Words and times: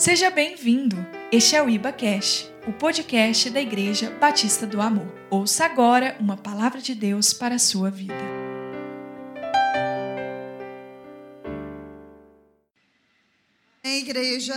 Seja 0.00 0.30
bem-vindo. 0.30 0.96
Este 1.30 1.56
é 1.56 1.62
o 1.62 1.68
Iba 1.68 1.92
Cash, 1.92 2.50
o 2.66 2.72
podcast 2.72 3.50
da 3.50 3.60
Igreja 3.60 4.10
Batista 4.12 4.66
do 4.66 4.80
Amor. 4.80 5.06
Ouça 5.28 5.66
agora 5.66 6.16
uma 6.18 6.38
palavra 6.38 6.80
de 6.80 6.94
Deus 6.94 7.34
para 7.34 7.56
a 7.56 7.58
sua 7.58 7.90
vida. 7.90 8.14
Amém, 13.84 13.98
igreja. 14.00 14.54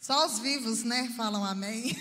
Só 0.00 0.26
os 0.26 0.40
vivos, 0.40 0.82
né, 0.82 1.14
falam 1.16 1.44
amém. 1.44 1.96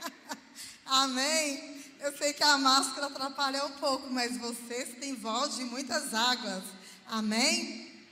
amém. 0.86 1.78
Eu 2.00 2.16
sei 2.16 2.32
que 2.32 2.42
a 2.42 2.56
máscara 2.56 3.08
atrapalha 3.08 3.66
um 3.66 3.72
pouco, 3.72 4.08
mas 4.08 4.38
vocês 4.38 4.96
têm 4.98 5.14
voz 5.14 5.56
de 5.56 5.64
muitas 5.64 6.14
águas. 6.14 6.64
Amém? 7.06 8.02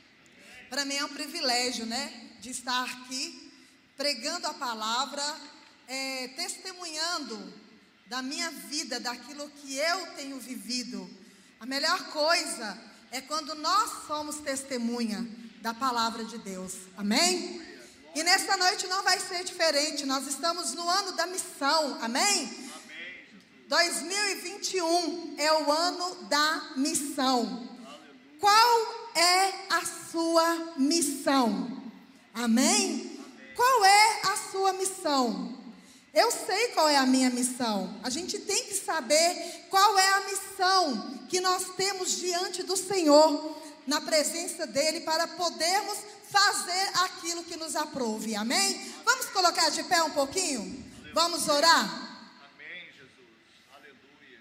Para 0.68 0.84
mim 0.84 0.96
é 0.96 1.04
um 1.06 1.14
privilégio, 1.14 1.86
né? 1.86 2.27
De 2.40 2.50
estar 2.50 2.84
aqui 2.84 3.52
pregando 3.96 4.46
a 4.46 4.54
palavra, 4.54 5.22
é, 5.86 6.28
testemunhando 6.28 7.52
da 8.06 8.22
minha 8.22 8.50
vida, 8.50 9.00
daquilo 9.00 9.50
que 9.50 9.76
eu 9.76 10.06
tenho 10.14 10.38
vivido. 10.38 11.08
A 11.60 11.66
melhor 11.66 12.10
coisa 12.10 12.78
é 13.10 13.20
quando 13.20 13.54
nós 13.54 14.06
somos 14.06 14.36
testemunha 14.36 15.26
da 15.60 15.74
palavra 15.74 16.24
de 16.24 16.38
Deus. 16.38 16.74
Amém? 16.96 17.60
E 18.14 18.22
nesta 18.22 18.56
noite 18.56 18.86
não 18.86 19.02
vai 19.02 19.18
ser 19.18 19.44
diferente. 19.44 20.06
Nós 20.06 20.26
estamos 20.26 20.72
no 20.72 20.88
ano 20.88 21.12
da 21.12 21.26
missão. 21.26 21.98
Amém? 22.00 22.70
2021 23.68 25.34
é 25.36 25.52
o 25.52 25.70
ano 25.70 26.24
da 26.24 26.72
missão. 26.76 27.68
Qual 28.38 29.10
é 29.14 29.66
a 29.70 29.84
sua 30.10 30.74
missão? 30.76 31.77
Amém? 32.38 33.18
Qual 33.56 33.84
é 33.84 34.20
a 34.28 34.36
sua 34.52 34.72
missão? 34.74 35.58
Eu 36.14 36.30
sei 36.30 36.68
qual 36.68 36.88
é 36.88 36.96
a 36.96 37.04
minha 37.04 37.28
missão. 37.30 37.98
A 38.04 38.10
gente 38.10 38.38
tem 38.38 38.66
que 38.66 38.74
saber 38.74 39.66
qual 39.68 39.98
é 39.98 40.08
a 40.10 40.20
missão 40.20 41.18
que 41.28 41.40
nós 41.40 41.74
temos 41.76 42.16
diante 42.16 42.62
do 42.62 42.76
Senhor, 42.76 43.60
na 43.88 44.00
presença 44.00 44.68
dEle, 44.68 45.00
para 45.00 45.26
podermos 45.26 45.98
fazer 46.30 46.90
aquilo 47.02 47.42
que 47.42 47.56
nos 47.56 47.74
aprove. 47.74 48.36
Amém? 48.36 48.92
Vamos 49.04 49.26
colocar 49.26 49.70
de 49.70 49.82
pé 49.82 50.00
um 50.04 50.10
pouquinho? 50.10 50.84
Vamos 51.12 51.48
orar? 51.48 51.84
Amém, 52.54 52.84
Jesus. 52.92 53.10
Aleluia. 53.74 54.40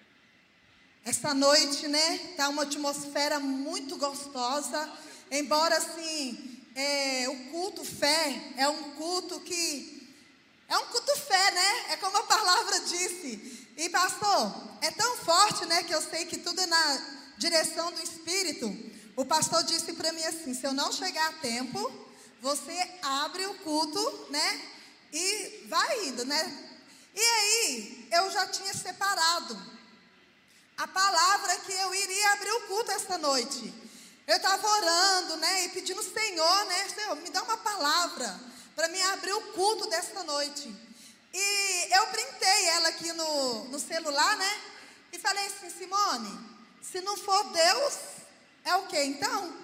Essa 1.03 1.33
noite, 1.33 1.87
né? 1.87 2.19
Tá 2.37 2.47
uma 2.49 2.61
atmosfera 2.61 3.39
muito 3.39 3.97
gostosa. 3.97 4.87
Embora 5.31 5.77
assim, 5.77 6.56
é, 6.77 7.27
o 7.27 7.35
culto 7.49 7.83
fé 7.83 8.53
é 8.55 8.69
um 8.69 8.91
culto 8.91 9.39
que. 9.39 9.97
É 10.69 10.77
um 10.77 10.85
culto 10.87 11.15
fé, 11.17 11.51
né? 11.51 11.93
É 11.93 11.97
como 11.97 12.15
a 12.17 12.23
palavra 12.23 12.81
disse. 12.81 13.67
E 13.75 13.89
pastor, 13.89 14.77
é 14.81 14.91
tão 14.91 15.17
forte, 15.17 15.65
né? 15.65 15.81
Que 15.83 15.95
eu 15.95 16.01
sei 16.01 16.25
que 16.25 16.37
tudo 16.37 16.61
é 16.61 16.67
na 16.67 17.01
direção 17.37 17.91
do 17.91 18.01
Espírito. 18.01 18.67
O 19.15 19.25
pastor 19.25 19.63
disse 19.63 19.93
para 19.93 20.13
mim 20.13 20.23
assim: 20.23 20.53
se 20.53 20.67
eu 20.67 20.73
não 20.73 20.91
chegar 20.91 21.29
a 21.29 21.33
tempo, 21.33 21.91
você 22.41 22.77
abre 23.01 23.43
o 23.47 23.55
culto, 23.55 24.27
né? 24.29 24.61
E 25.11 25.65
vai 25.67 26.07
indo, 26.09 26.25
né? 26.25 26.63
E 27.15 27.19
aí, 27.19 28.07
eu 28.11 28.29
já 28.29 28.45
tinha 28.49 28.73
separado 28.75 29.59
a 30.77 30.87
palavra 30.87 31.55
que 31.61 31.73
eu 31.73 31.95
iria 31.95 32.33
abrir 32.33 32.51
o 32.51 32.67
culto 32.67 32.91
esta 32.91 33.17
noite. 33.17 33.86
Eu 34.27 34.35
estava 34.35 34.67
orando, 34.67 35.37
né? 35.37 35.65
E 35.65 35.69
pedindo, 35.69 36.03
Senhor, 36.03 36.65
né? 36.65 36.89
Senhor, 36.89 37.15
me 37.15 37.29
dá 37.29 37.41
uma 37.43 37.55
palavra 37.55 38.37
para 38.75 38.89
me 38.89 39.01
abrir 39.03 39.31
o 39.31 39.41
culto 39.53 39.89
desta 39.89 40.21
noite. 40.23 40.75
E 41.33 41.95
eu 41.95 42.07
printei 42.07 42.65
ela 42.65 42.89
aqui 42.89 43.13
no, 43.13 43.63
no 43.69 43.79
celular, 43.79 44.35
né? 44.35 44.61
E 45.13 45.17
falei 45.17 45.45
assim, 45.45 45.69
Simone, 45.69 46.37
se 46.81 46.99
não 46.99 47.15
for 47.15 47.51
Deus, 47.51 47.93
é 48.65 48.75
o 48.75 48.87
que 48.87 49.01
então? 49.01 49.55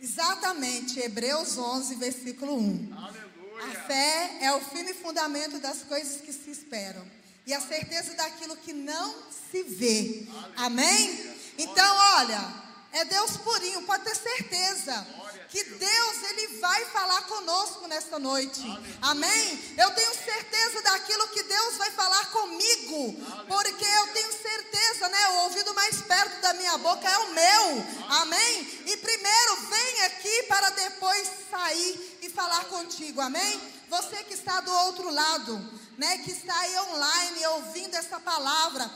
Exatamente, 0.00 1.00
Hebreus 1.00 1.58
11, 1.58 1.96
versículo 1.96 2.56
1. 2.56 2.96
Aleluia. 2.96 3.64
A 3.64 3.86
fé 3.88 4.38
é 4.42 4.52
o 4.52 4.60
firme 4.60 4.94
fundamento 4.94 5.58
das 5.58 5.82
coisas 5.82 6.20
que 6.20 6.32
se 6.32 6.50
esperam 6.50 7.04
e 7.44 7.52
a 7.52 7.60
certeza 7.60 8.14
daquilo 8.14 8.56
que 8.58 8.72
não 8.72 9.12
se 9.50 9.64
vê. 9.64 10.28
Amém? 10.56 11.34
Então, 11.58 11.96
olha, 12.18 12.67
é 12.92 13.04
Deus 13.04 13.36
purinho, 13.36 13.82
pode 13.82 14.04
ter 14.04 14.16
certeza 14.16 15.06
que 15.48 15.64
Deus 15.64 16.22
ele 16.30 16.58
vai 16.58 16.84
falar 16.86 17.22
conosco 17.22 17.86
nesta 17.86 18.18
noite. 18.18 18.60
Amém? 19.00 19.74
Eu 19.78 19.90
tenho 19.92 20.14
certeza 20.14 20.82
daquilo 20.82 21.28
que 21.28 21.42
Deus 21.42 21.76
vai 21.76 21.90
falar 21.90 22.26
comigo, 22.26 23.14
porque 23.46 23.84
eu 23.84 24.06
tenho 24.08 24.32
certeza, 24.32 25.08
né? 25.08 25.28
O 25.28 25.44
ouvido 25.44 25.74
mais 25.74 26.02
perto 26.02 26.40
da 26.42 26.52
minha 26.54 26.76
boca 26.78 27.08
é 27.08 27.18
o 27.18 27.32
meu. 27.32 27.86
Amém? 28.20 28.82
E 28.86 28.96
primeiro 28.98 29.56
vem 29.68 30.02
aqui 30.02 30.42
para 30.44 30.70
depois 30.70 31.30
sair 31.50 32.18
e 32.22 32.30
falar 32.30 32.64
contigo. 32.66 33.20
Amém? 33.20 33.60
Você 33.88 34.22
que 34.24 34.34
está 34.34 34.60
do 34.60 34.72
outro 34.72 35.10
lado, 35.10 35.80
né, 35.96 36.18
que 36.18 36.30
está 36.30 36.58
aí 36.58 36.78
online 36.78 37.46
ouvindo 37.46 37.94
essa 37.94 38.20
palavra, 38.20 38.90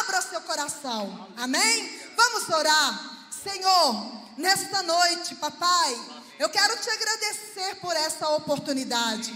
abra 0.00 0.22
seu 0.22 0.40
coração. 0.42 1.28
Amém? 1.36 2.00
Vamos 2.16 2.48
orar. 2.48 3.09
Senhor, 3.42 4.22
nesta 4.36 4.82
noite, 4.82 5.34
papai, 5.36 5.98
eu 6.38 6.48
quero 6.50 6.76
te 6.78 6.90
agradecer 6.90 7.76
por 7.76 7.96
essa 7.96 8.28
oportunidade. 8.30 9.32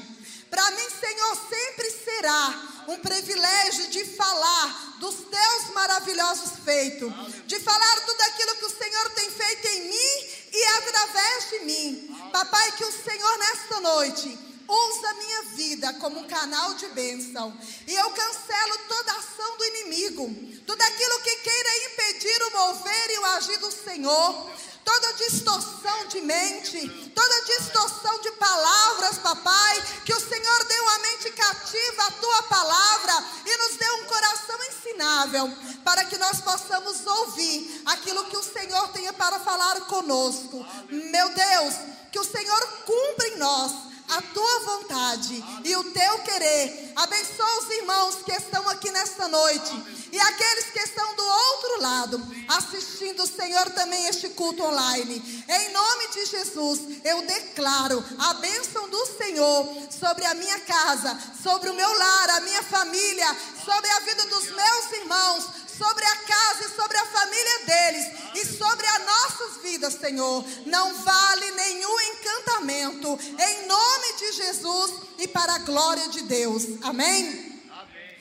Para 0.50 0.70
mim, 0.72 0.88
Senhor, 1.00 1.36
sempre 1.48 1.90
será 1.90 2.84
um 2.88 2.98
privilégio 2.98 3.88
de 3.88 4.04
falar 4.04 4.96
dos 5.00 5.14
teus 5.14 5.74
maravilhosos 5.74 6.52
feitos, 6.64 7.12
de 7.46 7.58
falar 7.60 8.00
tudo 8.06 8.20
aquilo 8.20 8.56
que 8.56 8.66
o 8.66 8.76
Senhor 8.76 9.10
tem 9.10 9.30
feito 9.30 9.66
em 9.68 9.88
mim 9.88 10.28
e 10.52 10.64
através 10.78 11.50
de 11.50 11.58
mim. 11.60 12.30
Papai, 12.30 12.72
que 12.72 12.84
o 12.84 12.92
Senhor 12.92 13.38
nesta 13.38 13.80
noite 13.80 14.53
usa 14.68 15.08
a 15.08 15.14
minha 15.14 15.42
vida 15.54 15.92
como 15.94 16.20
um 16.20 16.26
canal 16.26 16.74
de 16.74 16.86
bênção. 16.88 17.56
E 17.86 17.94
eu 17.94 18.10
cancelo 18.10 18.78
toda 18.88 19.12
ação 19.12 19.56
do 19.56 19.64
inimigo, 19.64 20.34
tudo 20.66 20.82
aquilo 20.82 21.20
que 21.20 21.36
queira 21.36 21.86
impedir 21.86 22.42
o 22.42 22.50
mover 22.52 23.10
e 23.10 23.18
o 23.18 23.24
agir 23.26 23.58
do 23.58 23.70
Senhor. 23.70 24.50
Toda 24.84 25.14
distorção 25.14 26.08
de 26.08 26.20
mente, 26.20 27.10
toda 27.14 27.44
distorção 27.46 28.20
de 28.20 28.30
palavras, 28.32 29.16
papai, 29.16 29.82
que 30.04 30.12
o 30.12 30.20
Senhor 30.20 30.64
dê 30.64 30.78
uma 30.80 30.98
mente 30.98 31.30
cativa 31.30 32.02
à 32.02 32.10
tua 32.10 32.42
palavra 32.42 33.24
e 33.46 33.56
nos 33.56 33.76
dê 33.78 33.90
um 33.92 34.04
coração 34.04 34.58
ensinável, 34.64 35.50
para 35.82 36.04
que 36.04 36.18
nós 36.18 36.38
possamos 36.42 37.06
ouvir 37.06 37.82
aquilo 37.86 38.26
que 38.26 38.36
o 38.36 38.42
Senhor 38.42 38.88
tenha 38.88 39.14
para 39.14 39.40
falar 39.40 39.80
conosco. 39.86 40.62
Meu 40.90 41.30
Deus, 41.30 41.74
que 42.12 42.20
o 42.20 42.24
Senhor 42.24 42.66
cumpra 42.84 43.28
em 43.28 43.38
nós 43.38 43.93
a 44.08 44.22
tua 44.22 44.60
vontade 44.60 45.44
e 45.64 45.76
o 45.76 45.84
teu 45.84 46.18
querer. 46.20 46.92
Abençoa 46.96 47.58
os 47.60 47.70
irmãos 47.70 48.14
que 48.24 48.32
estão 48.32 48.68
aqui 48.68 48.90
nesta 48.90 49.28
noite 49.28 50.04
e 50.12 50.20
aqueles 50.20 50.66
que 50.66 50.78
estão 50.78 51.14
do 51.16 51.24
outro 51.24 51.82
lado, 51.82 52.26
assistindo, 52.48 53.26
Senhor, 53.26 53.68
também 53.70 54.06
este 54.06 54.28
culto 54.30 54.62
online. 54.62 55.44
Em 55.48 55.72
nome 55.72 56.08
de 56.08 56.26
Jesus, 56.26 56.80
eu 57.04 57.22
declaro 57.22 58.04
a 58.18 58.34
bênção 58.34 58.88
do 58.88 59.06
Senhor 59.06 59.76
sobre 59.90 60.24
a 60.24 60.34
minha 60.34 60.60
casa, 60.60 61.18
sobre 61.42 61.70
o 61.70 61.74
meu 61.74 61.98
lar, 61.98 62.30
a 62.30 62.40
minha 62.40 62.62
família, 62.62 63.36
sobre 63.64 63.90
a 63.90 64.00
vida 64.00 64.26
dos 64.26 64.50
meus 64.50 64.92
irmãos, 64.92 65.44
sobre 65.76 66.04
a 66.04 66.16
casa 66.16 66.64
e 66.66 66.76
sobre 66.76 66.96
a 66.96 67.06
família 67.06 67.58
deles 67.66 68.06
e 68.34 68.46
sobre 68.46 68.86
as 68.86 69.06
nossas 69.06 69.62
vidas, 69.62 69.94
Senhor. 69.94 70.44
Não 70.66 70.94
vale 71.02 71.50
nenhum 71.52 72.00
encantamento, 72.00 73.18
em 73.38 73.66
nome 73.66 74.12
de 74.18 74.32
Jesus 74.32 74.92
e 75.18 75.28
para 75.28 75.54
a 75.54 75.58
glória 75.58 76.08
de 76.08 76.22
Deus. 76.22 76.64
Amém? 76.82 77.62
Amém. 77.70 78.16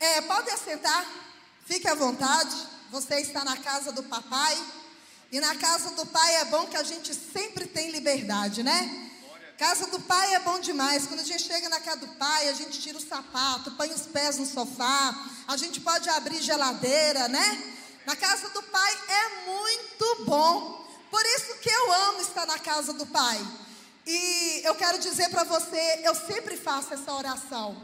É, 0.00 0.20
pode 0.22 0.50
assentar, 0.50 1.06
fique 1.66 1.88
à 1.88 1.94
vontade. 1.94 2.56
Você 2.90 3.20
está 3.20 3.44
na 3.44 3.56
casa 3.56 3.92
do 3.92 4.02
papai. 4.02 4.56
E 5.32 5.40
na 5.40 5.56
casa 5.56 5.90
do 5.90 6.06
pai 6.06 6.36
é 6.36 6.44
bom 6.44 6.66
que 6.66 6.76
a 6.76 6.84
gente 6.84 7.12
sempre 7.12 7.66
tem 7.66 7.90
liberdade, 7.90 8.62
né? 8.62 9.05
Casa 9.58 9.86
do 9.86 9.98
pai 10.00 10.34
é 10.34 10.40
bom 10.40 10.60
demais. 10.60 11.06
Quando 11.06 11.20
a 11.20 11.24
gente 11.24 11.42
chega 11.42 11.68
na 11.70 11.80
casa 11.80 12.00
do 12.00 12.08
pai, 12.08 12.48
a 12.50 12.52
gente 12.52 12.78
tira 12.78 12.98
o 12.98 13.00
sapato, 13.00 13.70
põe 13.70 13.90
os 13.90 14.02
pés 14.02 14.36
no 14.36 14.44
sofá, 14.44 15.14
a 15.48 15.56
gente 15.56 15.80
pode 15.80 16.10
abrir 16.10 16.42
geladeira, 16.42 17.26
né? 17.28 17.74
Na 18.04 18.14
casa 18.14 18.50
do 18.50 18.62
pai 18.64 18.98
é 19.08 19.50
muito 19.50 20.24
bom. 20.26 20.86
Por 21.10 21.24
isso 21.24 21.54
que 21.62 21.70
eu 21.70 21.92
amo 21.92 22.20
estar 22.20 22.44
na 22.44 22.58
casa 22.58 22.92
do 22.92 23.06
pai. 23.06 23.40
E 24.06 24.60
eu 24.62 24.74
quero 24.74 24.98
dizer 24.98 25.30
para 25.30 25.44
você, 25.44 26.00
eu 26.04 26.14
sempre 26.14 26.58
faço 26.58 26.92
essa 26.92 27.12
oração. 27.14 27.82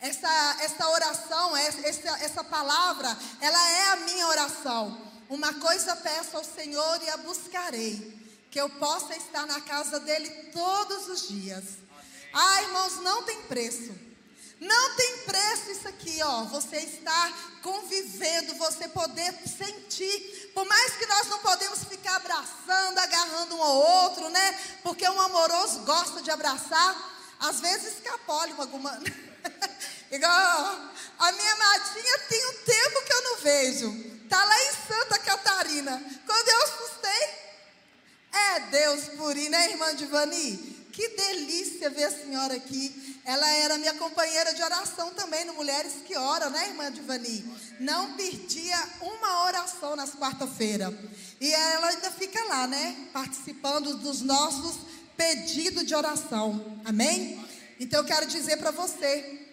Essa, 0.00 0.56
essa 0.60 0.88
oração, 0.88 1.56
essa, 1.56 2.10
essa 2.20 2.44
palavra, 2.44 3.18
ela 3.40 3.68
é 3.70 3.88
a 3.88 3.96
minha 3.96 4.28
oração. 4.28 4.96
Uma 5.28 5.52
coisa 5.54 5.96
peço 5.96 6.36
ao 6.36 6.44
Senhor 6.44 7.02
e 7.02 7.10
a 7.10 7.16
buscarei 7.16 8.17
que 8.50 8.60
eu 8.60 8.68
possa 8.70 9.14
estar 9.16 9.46
na 9.46 9.60
casa 9.60 10.00
dele 10.00 10.28
todos 10.52 11.08
os 11.08 11.28
dias. 11.28 11.64
Ah, 12.32 12.62
irmãos, 12.62 12.96
não 13.02 13.22
tem 13.22 13.42
preço. 13.42 13.94
Não 14.60 14.96
tem 14.96 15.18
preço 15.18 15.70
isso 15.70 15.88
aqui, 15.88 16.20
ó. 16.22 16.44
Você 16.44 16.78
estar 16.78 17.60
convivendo, 17.62 18.54
você 18.54 18.88
poder 18.88 19.32
sentir. 19.46 20.50
Por 20.54 20.66
mais 20.66 20.96
que 20.96 21.06
nós 21.06 21.28
não 21.28 21.38
podemos 21.38 21.84
ficar 21.84 22.16
abraçando, 22.16 22.98
agarrando 22.98 23.56
um 23.56 23.62
ao 23.62 23.76
outro, 23.76 24.28
né? 24.30 24.60
Porque 24.82 25.08
um 25.08 25.20
amoroso 25.20 25.80
gosta 25.80 26.22
de 26.22 26.30
abraçar. 26.30 27.16
Às 27.38 27.60
vezes 27.60 27.94
escapole 27.94 28.52
alguma. 28.58 29.00
Igual 30.10 30.90
a 31.18 31.32
minha 31.32 31.56
madrinha 31.56 32.18
tem 32.28 32.46
um 32.46 32.54
tempo 32.64 33.04
que 33.04 33.12
eu 33.12 33.22
não 33.22 33.36
vejo. 33.36 34.18
Tá 34.28 34.44
lá 34.44 34.64
em 34.64 34.72
Santa 34.88 35.18
Catarina. 35.20 36.02
Quando 36.26 36.48
eu 36.48 36.62
assustei, 36.64 37.07
é 38.38 38.60
Deus 38.70 39.08
purinho, 39.16 39.50
né, 39.50 39.70
irmã 39.70 39.94
Divani? 39.94 40.56
Que 40.92 41.08
delícia 41.10 41.90
ver 41.90 42.04
a 42.04 42.10
senhora 42.10 42.54
aqui. 42.54 43.20
Ela 43.24 43.48
era 43.48 43.78
minha 43.78 43.94
companheira 43.94 44.54
de 44.54 44.62
oração 44.62 45.12
também 45.14 45.44
no 45.44 45.54
Mulheres 45.54 45.92
que 46.04 46.16
Oram, 46.16 46.50
né, 46.50 46.68
irmã 46.68 46.90
Divani? 46.90 47.44
Não 47.78 48.14
perdia 48.14 48.76
uma 49.00 49.44
oração 49.44 49.94
nas 49.94 50.10
quarta-feiras. 50.14 50.92
E 51.40 51.52
ela 51.52 51.88
ainda 51.88 52.10
fica 52.10 52.42
lá, 52.44 52.66
né? 52.66 53.08
Participando 53.12 53.96
dos 53.98 54.22
nossos 54.22 54.78
pedidos 55.16 55.84
de 55.84 55.94
oração. 55.94 56.80
Amém? 56.84 57.44
Então 57.78 58.00
eu 58.00 58.06
quero 58.06 58.26
dizer 58.26 58.56
para 58.56 58.70
você 58.70 59.46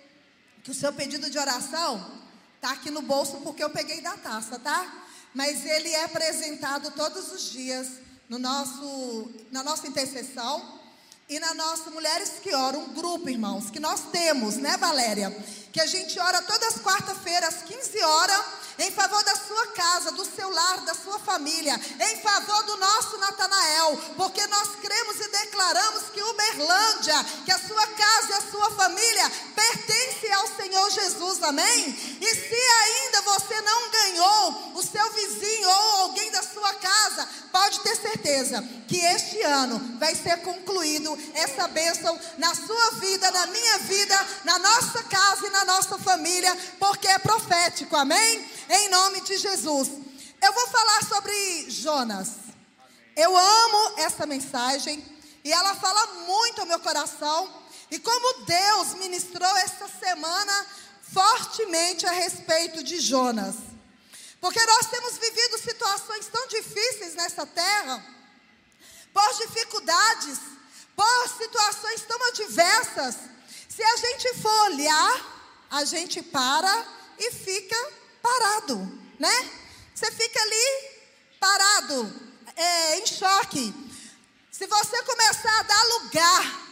que 0.63 0.71
o 0.71 0.73
seu 0.73 0.91
pedido 0.93 1.29
de 1.29 1.38
oração 1.38 2.23
está 2.55 2.71
aqui 2.71 2.89
no 2.89 3.01
bolso 3.01 3.38
porque 3.43 3.63
eu 3.63 3.69
peguei 3.69 4.01
da 4.01 4.17
taça, 4.17 4.57
tá? 4.57 5.05
Mas 5.33 5.65
ele 5.65 5.89
é 5.89 6.05
apresentado 6.05 6.91
todos 6.91 7.31
os 7.31 7.51
dias 7.51 8.04
no 8.30 8.39
nosso, 8.39 9.31
na 9.51 9.63
nossa 9.63 9.88
intercessão 9.88 10.80
e 11.27 11.39
na 11.39 11.54
nossa 11.54 11.89
Mulheres 11.89 12.33
que 12.42 12.54
Oram, 12.54 12.81
um 12.81 12.94
grupo, 12.94 13.30
irmãos, 13.30 13.69
que 13.69 13.80
nós 13.80 14.01
temos, 14.12 14.57
né, 14.57 14.77
Valéria? 14.77 15.31
Que 15.72 15.81
a 15.81 15.86
gente 15.86 16.19
ora 16.19 16.42
todas 16.42 16.75
as 16.75 16.81
quarta-feiras, 16.81 17.56
às 17.56 17.62
15 17.63 18.04
horas, 18.04 18.45
em 18.77 18.92
favor 18.92 19.24
da 19.24 19.36
sua 19.36 19.68
casa, 19.68 20.12
do 20.12 20.25
seu 20.25 20.50
lar, 20.50 20.81
da 20.81 20.94
sua 20.94 21.19
família, 21.19 21.80
em 22.00 22.22
favor 22.22 22.63
do 22.63 22.77
nosso 22.77 23.18
Natanael, 23.18 23.98
porque 24.18 24.45
nós 24.48 24.69
cremos 24.81 25.19
e 25.19 25.27
declaramos 25.30 26.04
que 26.13 26.22
Uberlândia, 26.22 27.25
que 27.45 27.51
a 27.51 27.60
sua 27.60 27.88
casa 27.88 28.30
e 28.30 28.33
a 28.33 28.51
sua 28.51 28.72
família 28.72 29.31
pertence 29.56 30.31
ao 30.31 30.48
Senhor 30.56 30.89
Jesus, 30.89 31.44
amém? 31.44 32.18
E 32.22 32.36
se 32.36 32.56
ainda 32.56 33.22
você 33.22 33.62
não 33.62 33.89
ganhou 33.89 34.72
o 34.75 34.83
seu 34.83 35.13
vizinho 35.13 35.69
ou 35.69 36.01
alguém 36.01 36.31
da 36.31 36.44
sua 36.44 36.74
casa, 36.75 37.27
pode 37.51 37.80
ter 37.80 37.95
certeza 37.95 38.62
que 38.88 38.98
este 38.98 39.42
ano 39.42 39.98
vai 39.98 40.13
ser 40.16 40.38
concluído 40.42 41.18
essa 41.33 41.68
bênção 41.68 42.19
na 42.38 42.54
sua 42.54 42.92
vida, 43.00 43.31
na 43.31 43.48
minha 43.48 43.77
vida, 43.80 44.27
na 44.44 44.60
nossa 44.60 45.04
casa 45.04 45.48
e 45.48 45.50
na 45.51 45.66
nossa 45.66 45.98
família, 45.98 46.56
porque 46.80 47.07
é 47.07 47.18
profético, 47.18 47.95
amém? 47.95 48.45
Em 48.69 48.89
nome 48.89 49.21
de 49.21 49.38
Jesus. 49.38 49.89
Eu 50.41 50.53
vou 50.53 50.67
falar 50.67 51.03
sobre 51.03 51.69
Jonas. 51.69 52.29
Eu 53.15 53.38
amo 53.38 53.94
essa 53.97 54.25
mensagem 54.25 55.03
e 55.44 55.51
ela 55.51 55.75
fala 55.75 56.07
muito 56.25 56.62
ao 56.62 56.67
meu 56.67 56.79
coração. 56.79 57.63
E 57.91 58.00
como 58.00 58.45
Deus 58.45 58.95
ministrou 58.95 59.56
essa 59.57 59.88
semana 59.88 60.65
fortemente 61.13 62.07
a 62.07 62.12
respeito 62.12 62.83
de 62.83 63.00
Jonas. 63.00 63.56
Porque 64.41 64.63
nós 64.65 64.88
temos 64.88 65.17
vivido 65.17 65.59
situações 65.59 66.27
tão 66.27 66.47
difíceis 66.47 67.15
nessa 67.15 67.45
terra, 67.45 68.03
por 69.13 69.33
dificuldades, 69.38 70.39
por 70.95 71.29
situações 71.38 72.01
tão 72.01 72.27
adversas. 72.29 73.15
Se 73.69 73.83
a 73.83 73.95
gente 73.97 74.33
for 74.41 74.71
olhar, 74.71 75.67
a 75.69 75.85
gente 75.85 76.21
para 76.21 76.85
e 77.19 77.31
fica 77.31 78.04
parado, 78.25 79.00
né? 79.19 79.51
Você 79.94 80.12
fica 80.12 80.42
ali 80.42 80.95
parado, 81.39 82.22
é, 82.56 83.00
em 83.00 83.06
choque. 83.06 83.72
Se 84.51 84.66
você 84.66 85.04
começar 85.04 85.60
a 85.60 85.63
dar 85.63 85.83
lugar 85.83 86.66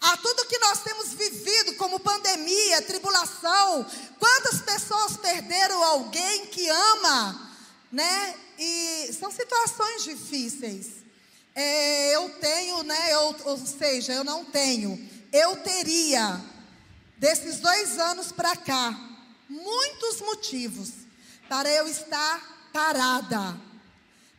a 0.00 0.16
tudo 0.16 0.46
que 0.46 0.58
nós 0.58 0.82
temos 0.82 1.12
vivido, 1.12 1.74
como 1.74 2.00
pandemia, 2.00 2.80
tribulação, 2.82 3.86
quantas 4.18 4.62
pessoas 4.62 5.18
perderam 5.18 5.82
alguém 5.84 6.46
que 6.46 6.66
ama, 6.68 7.52
né? 7.92 8.34
E 8.58 9.12
são 9.18 9.30
situações 9.30 10.04
difíceis. 10.04 11.04
É, 11.54 12.16
eu 12.16 12.30
tenho, 12.40 12.82
né? 12.82 13.12
Eu, 13.12 13.36
ou 13.44 13.58
seja, 13.58 14.14
eu 14.14 14.24
não 14.24 14.42
tenho. 14.44 14.98
Eu 15.30 15.56
teria, 15.56 16.40
desses 17.18 17.60
dois 17.60 17.98
anos 17.98 18.32
para 18.32 18.56
cá, 18.56 19.03
muitos 19.48 20.20
motivos 20.20 20.90
para 21.48 21.68
eu 21.70 21.86
estar 21.88 22.70
parada, 22.72 23.58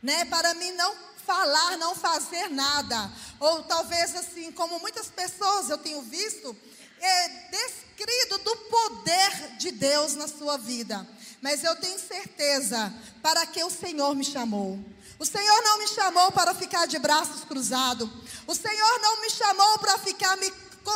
né? 0.02 0.24
Para 0.26 0.54
mim 0.54 0.72
não 0.72 0.94
falar, 1.26 1.76
não 1.76 1.94
fazer 1.94 2.48
nada, 2.50 3.10
ou 3.40 3.64
talvez 3.64 4.14
assim, 4.14 4.52
como 4.52 4.78
muitas 4.78 5.08
pessoas 5.08 5.68
eu 5.68 5.78
tenho 5.78 6.00
visto, 6.02 6.56
é 7.00 7.28
descrito 7.50 8.38
do 8.38 8.56
poder 8.56 9.56
de 9.58 9.70
Deus 9.72 10.14
na 10.14 10.28
sua 10.28 10.56
vida. 10.56 11.06
Mas 11.42 11.62
eu 11.62 11.76
tenho 11.76 11.98
certeza 11.98 12.92
para 13.22 13.44
que 13.46 13.62
o 13.62 13.70
Senhor 13.70 14.14
me 14.14 14.24
chamou. 14.24 14.78
O 15.18 15.24
Senhor 15.24 15.62
não 15.62 15.78
me 15.78 15.88
chamou 15.88 16.30
para 16.32 16.54
ficar 16.54 16.86
de 16.86 16.98
braços 16.98 17.44
cruzados. 17.44 18.08
O 18.46 18.54
Senhor 18.54 19.00
não 19.00 19.20
me 19.20 19.30
chamou 19.30 19.78
para 19.78 19.98
ficar 19.98 20.36
me 20.36 20.52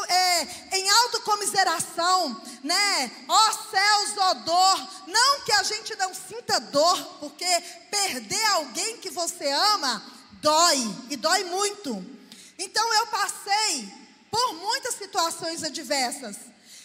é, 0.08 0.78
em 0.78 0.88
autocomiseração, 0.88 2.40
né? 2.62 3.24
Ó 3.28 3.52
céus, 3.52 4.18
ó 4.18 4.34
dor. 4.34 4.90
Não 5.06 5.40
que 5.42 5.52
a 5.52 5.62
gente 5.62 5.94
não 5.96 6.12
sinta 6.14 6.60
dor, 6.60 7.04
porque 7.20 7.46
perder 7.90 8.44
alguém 8.46 8.98
que 8.98 9.10
você 9.10 9.50
ama 9.50 10.02
dói, 10.40 10.78
e 11.10 11.16
dói 11.16 11.44
muito. 11.44 12.04
Então 12.58 12.94
eu 12.94 13.06
passei 13.06 13.92
por 14.30 14.54
muitas 14.54 14.94
situações 14.94 15.62
adversas. 15.62 16.36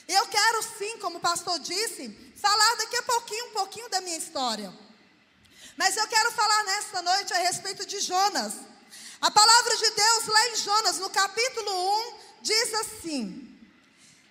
Eu 0.08 0.26
quero 0.28 0.64
sim, 0.78 0.98
como 1.00 1.18
o 1.18 1.22
pastor 1.22 1.60
disse, 1.60 2.10
falar 2.36 2.76
daqui 2.76 2.96
a 2.98 3.04
pouquinho 3.04 3.48
um 3.48 3.54
pouquinho 3.54 3.90
da 3.90 4.02
minha 4.02 4.18
história. 4.18 4.74
Mas 5.78 5.98
eu 5.98 6.08
quero 6.08 6.32
falar 6.32 6.64
nesta 6.64 7.02
noite 7.02 7.34
a 7.34 7.38
respeito 7.38 7.86
de 7.86 8.00
Jonas. 8.00 8.54
A 9.20 9.32
palavra 9.32 9.78
de 9.78 9.90
Deus 9.90 10.28
lá 10.28 10.48
em 10.50 10.56
Jonas, 10.58 10.98
no 11.00 11.10
capítulo 11.10 12.10
1, 12.12 12.14
diz 12.42 12.74
assim: 12.76 13.45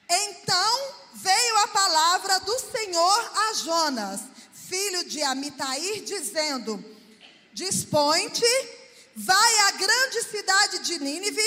Então 0.08 0.94
veio 1.14 1.58
a 1.58 1.68
palavra 1.68 2.40
do 2.40 2.58
Senhor 2.58 3.32
a 3.37 3.54
Jonas, 3.54 4.20
filho 4.52 5.04
de 5.04 5.23
Amitair, 5.23 6.02
dizendo: 6.02 6.82
Dispõe-te, 7.52 8.44
vai 9.16 9.58
à 9.61 9.70
grande 9.73 10.23
cidade 10.25 10.78
de 10.80 10.99
Nínive 10.99 11.40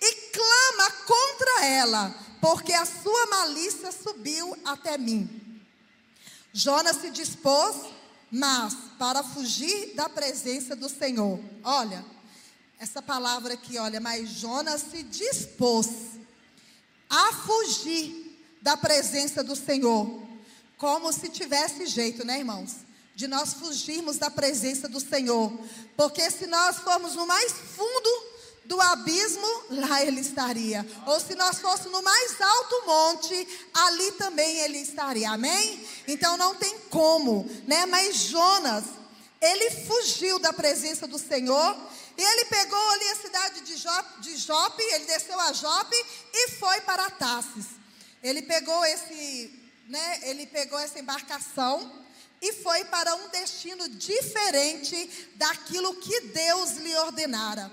e 0.00 0.14
clama 0.32 0.90
contra 1.06 1.66
ela, 1.66 2.14
porque 2.40 2.72
a 2.72 2.84
sua 2.84 3.26
malícia 3.26 3.92
subiu 3.92 4.56
até 4.64 4.98
mim. 4.98 5.60
Jonas 6.52 6.96
se 6.96 7.10
dispôs, 7.10 7.76
mas 8.30 8.74
para 8.98 9.22
fugir 9.22 9.94
da 9.94 10.08
presença 10.08 10.76
do 10.76 10.88
Senhor. 10.88 11.40
Olha, 11.64 12.04
essa 12.78 13.00
palavra 13.00 13.54
aqui, 13.54 13.78
olha, 13.78 14.00
mas 14.00 14.28
Jonas 14.28 14.82
se 14.90 15.02
dispôs 15.02 15.86
a 17.12 17.30
fugir 17.34 18.40
da 18.62 18.74
presença 18.74 19.44
do 19.44 19.54
Senhor, 19.54 20.22
como 20.78 21.12
se 21.12 21.28
tivesse 21.28 21.86
jeito, 21.86 22.24
né, 22.24 22.38
irmãos? 22.38 22.76
De 23.14 23.28
nós 23.28 23.52
fugirmos 23.52 24.16
da 24.16 24.30
presença 24.30 24.88
do 24.88 24.98
Senhor, 24.98 25.52
porque 25.94 26.30
se 26.30 26.46
nós 26.46 26.78
formos 26.78 27.14
no 27.14 27.26
mais 27.26 27.52
fundo 27.52 28.32
do 28.64 28.80
abismo, 28.80 29.46
lá 29.68 30.02
ele 30.02 30.22
estaria. 30.22 30.86
Ou 31.06 31.20
se 31.20 31.34
nós 31.34 31.58
fôssemos 31.58 31.92
no 31.92 32.02
mais 32.02 32.40
alto 32.40 32.86
monte, 32.86 33.48
ali 33.74 34.12
também 34.12 34.60
ele 34.60 34.78
estaria. 34.78 35.30
Amém? 35.32 35.86
Então 36.08 36.38
não 36.38 36.54
tem 36.54 36.78
como, 36.88 37.46
né? 37.66 37.84
Mas 37.84 38.16
Jonas, 38.16 38.84
ele 39.38 39.70
fugiu 39.70 40.38
da 40.38 40.52
presença 40.52 41.06
do 41.06 41.18
Senhor 41.18 41.76
e 42.16 42.22
ele 42.22 42.44
pegou 42.46 42.90
ali 42.90 43.08
a 43.08 43.16
cidade 43.16 43.60
de 43.62 43.76
Jope, 43.76 44.20
de 44.20 44.36
Jope, 44.36 44.82
ele 44.82 45.06
desceu 45.06 45.38
a 45.40 45.52
Jope 45.52 45.96
e 46.32 46.50
foi 46.52 46.80
para 46.82 47.10
Tarsis. 47.10 47.66
Ele 48.22 48.42
pegou 48.42 48.84
esse, 48.84 49.58
né, 49.88 50.20
ele 50.22 50.46
pegou 50.46 50.78
essa 50.78 50.98
embarcação 50.98 52.00
e 52.40 52.52
foi 52.52 52.84
para 52.84 53.14
um 53.14 53.28
destino 53.28 53.88
diferente 53.88 55.30
daquilo 55.36 55.94
que 55.96 56.20
Deus 56.20 56.72
lhe 56.72 56.94
ordenara. 56.98 57.70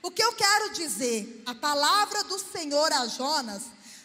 O 0.00 0.10
que 0.10 0.24
eu 0.24 0.32
quero 0.32 0.72
dizer, 0.72 1.42
a 1.46 1.54
palavra 1.54 2.24
do 2.24 2.38
Senhor 2.38 2.92
a 2.92 3.06
Jonas 3.06 3.64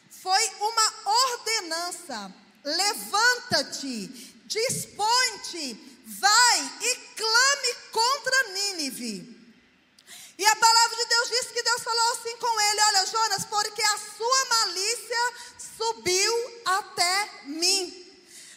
foi 0.10 0.52
uma 0.60 0.94
ordenança. 1.06 2.34
Levanta-te, 2.64 4.36
dispõe-te, 4.46 6.02
vai 6.06 6.78
e 6.82 6.96
clame 7.16 7.76
contra 7.92 8.54
Nínive 8.54 9.37
E 10.38 10.46
a 10.46 10.56
palavra 10.56 10.98
de 10.98 11.06
Deus 11.06 11.30
diz 11.30 11.52
que 11.52 11.64
Deus 11.64 11.82
falou 11.82 12.12
assim 12.12 12.38
com 12.38 12.62
ele: 12.62 12.82
Olha, 12.82 13.06
Jonas, 13.08 13.46
porque 13.46 13.82
a 13.82 13.98
sua 13.98 14.46
malícia 14.46 15.34
subiu 15.78 16.62
até 16.66 17.30
mim. 17.46 18.06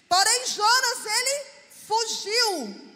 Porém, 0.09 0.47
Jonas, 0.47 1.07
ele 1.07 1.47
fugiu. 1.87 2.91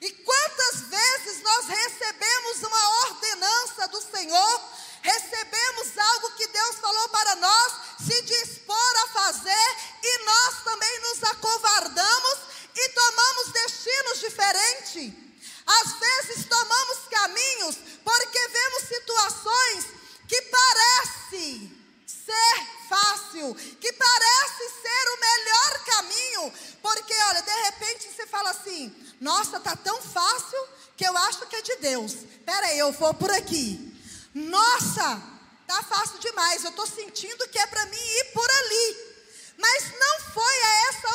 E 0.00 0.10
quantas 0.10 0.80
vezes 0.82 1.42
nós 1.42 1.66
recebemos 1.66 2.62
uma 2.62 2.88
ordenança 3.06 3.88
do 3.88 4.02
Senhor, 4.02 4.60
recebemos 5.02 5.98
algo 5.98 6.32
que 6.32 6.46
Deus 6.48 6.76
falou 6.76 7.08
para 7.08 7.36
nós, 7.36 7.72
se 8.04 8.22
dispor 8.22 8.96
a 9.04 9.08
fazer, 9.08 9.76
e 10.02 10.24
nós 10.24 10.64
também 10.64 11.00
nos 11.00 11.22
acovardamos 11.24 12.38
e 12.74 12.88
tomamos 12.88 13.52
destinos 13.52 14.20
diferentes. 14.20 15.21
Às 15.66 15.92
vezes 15.94 16.46
tomamos 16.46 16.98
caminhos 17.10 17.76
porque 18.04 18.48
vemos 18.48 18.82
situações 18.88 19.86
que 20.28 20.42
parece 20.42 21.70
ser 22.06 22.66
fácil, 22.88 23.54
que 23.80 23.92
parece 23.92 24.70
ser 24.82 25.08
o 25.08 25.20
melhor 25.20 25.84
caminho, 25.84 26.52
porque 26.82 27.14
olha, 27.28 27.42
de 27.42 27.62
repente 27.64 28.08
você 28.08 28.26
fala 28.26 28.50
assim: 28.50 28.94
"Nossa, 29.20 29.60
tá 29.60 29.76
tão 29.76 30.00
fácil 30.02 30.68
que 30.96 31.06
eu 31.06 31.16
acho 31.16 31.46
que 31.46 31.56
é 31.56 31.62
de 31.62 31.76
Deus". 31.76 32.12
Espera 32.12 32.66
aí, 32.66 32.78
eu 32.78 32.92
vou 32.92 33.14
por 33.14 33.30
aqui. 33.30 33.92
Nossa, 34.34 35.22
tá 35.66 35.82
fácil 35.82 36.18
demais. 36.18 36.64
Eu 36.64 36.70
estou 36.70 36.86
sentindo 36.86 37.48
que 37.48 37.58
é 37.58 37.66
para 37.66 37.86
mim 37.86 37.96
ir 37.96 38.24
por 38.32 38.50
ali. 38.50 39.12
Mas 39.58 39.92
não 39.98 40.20
foi 40.32 40.56
essa 40.88 41.08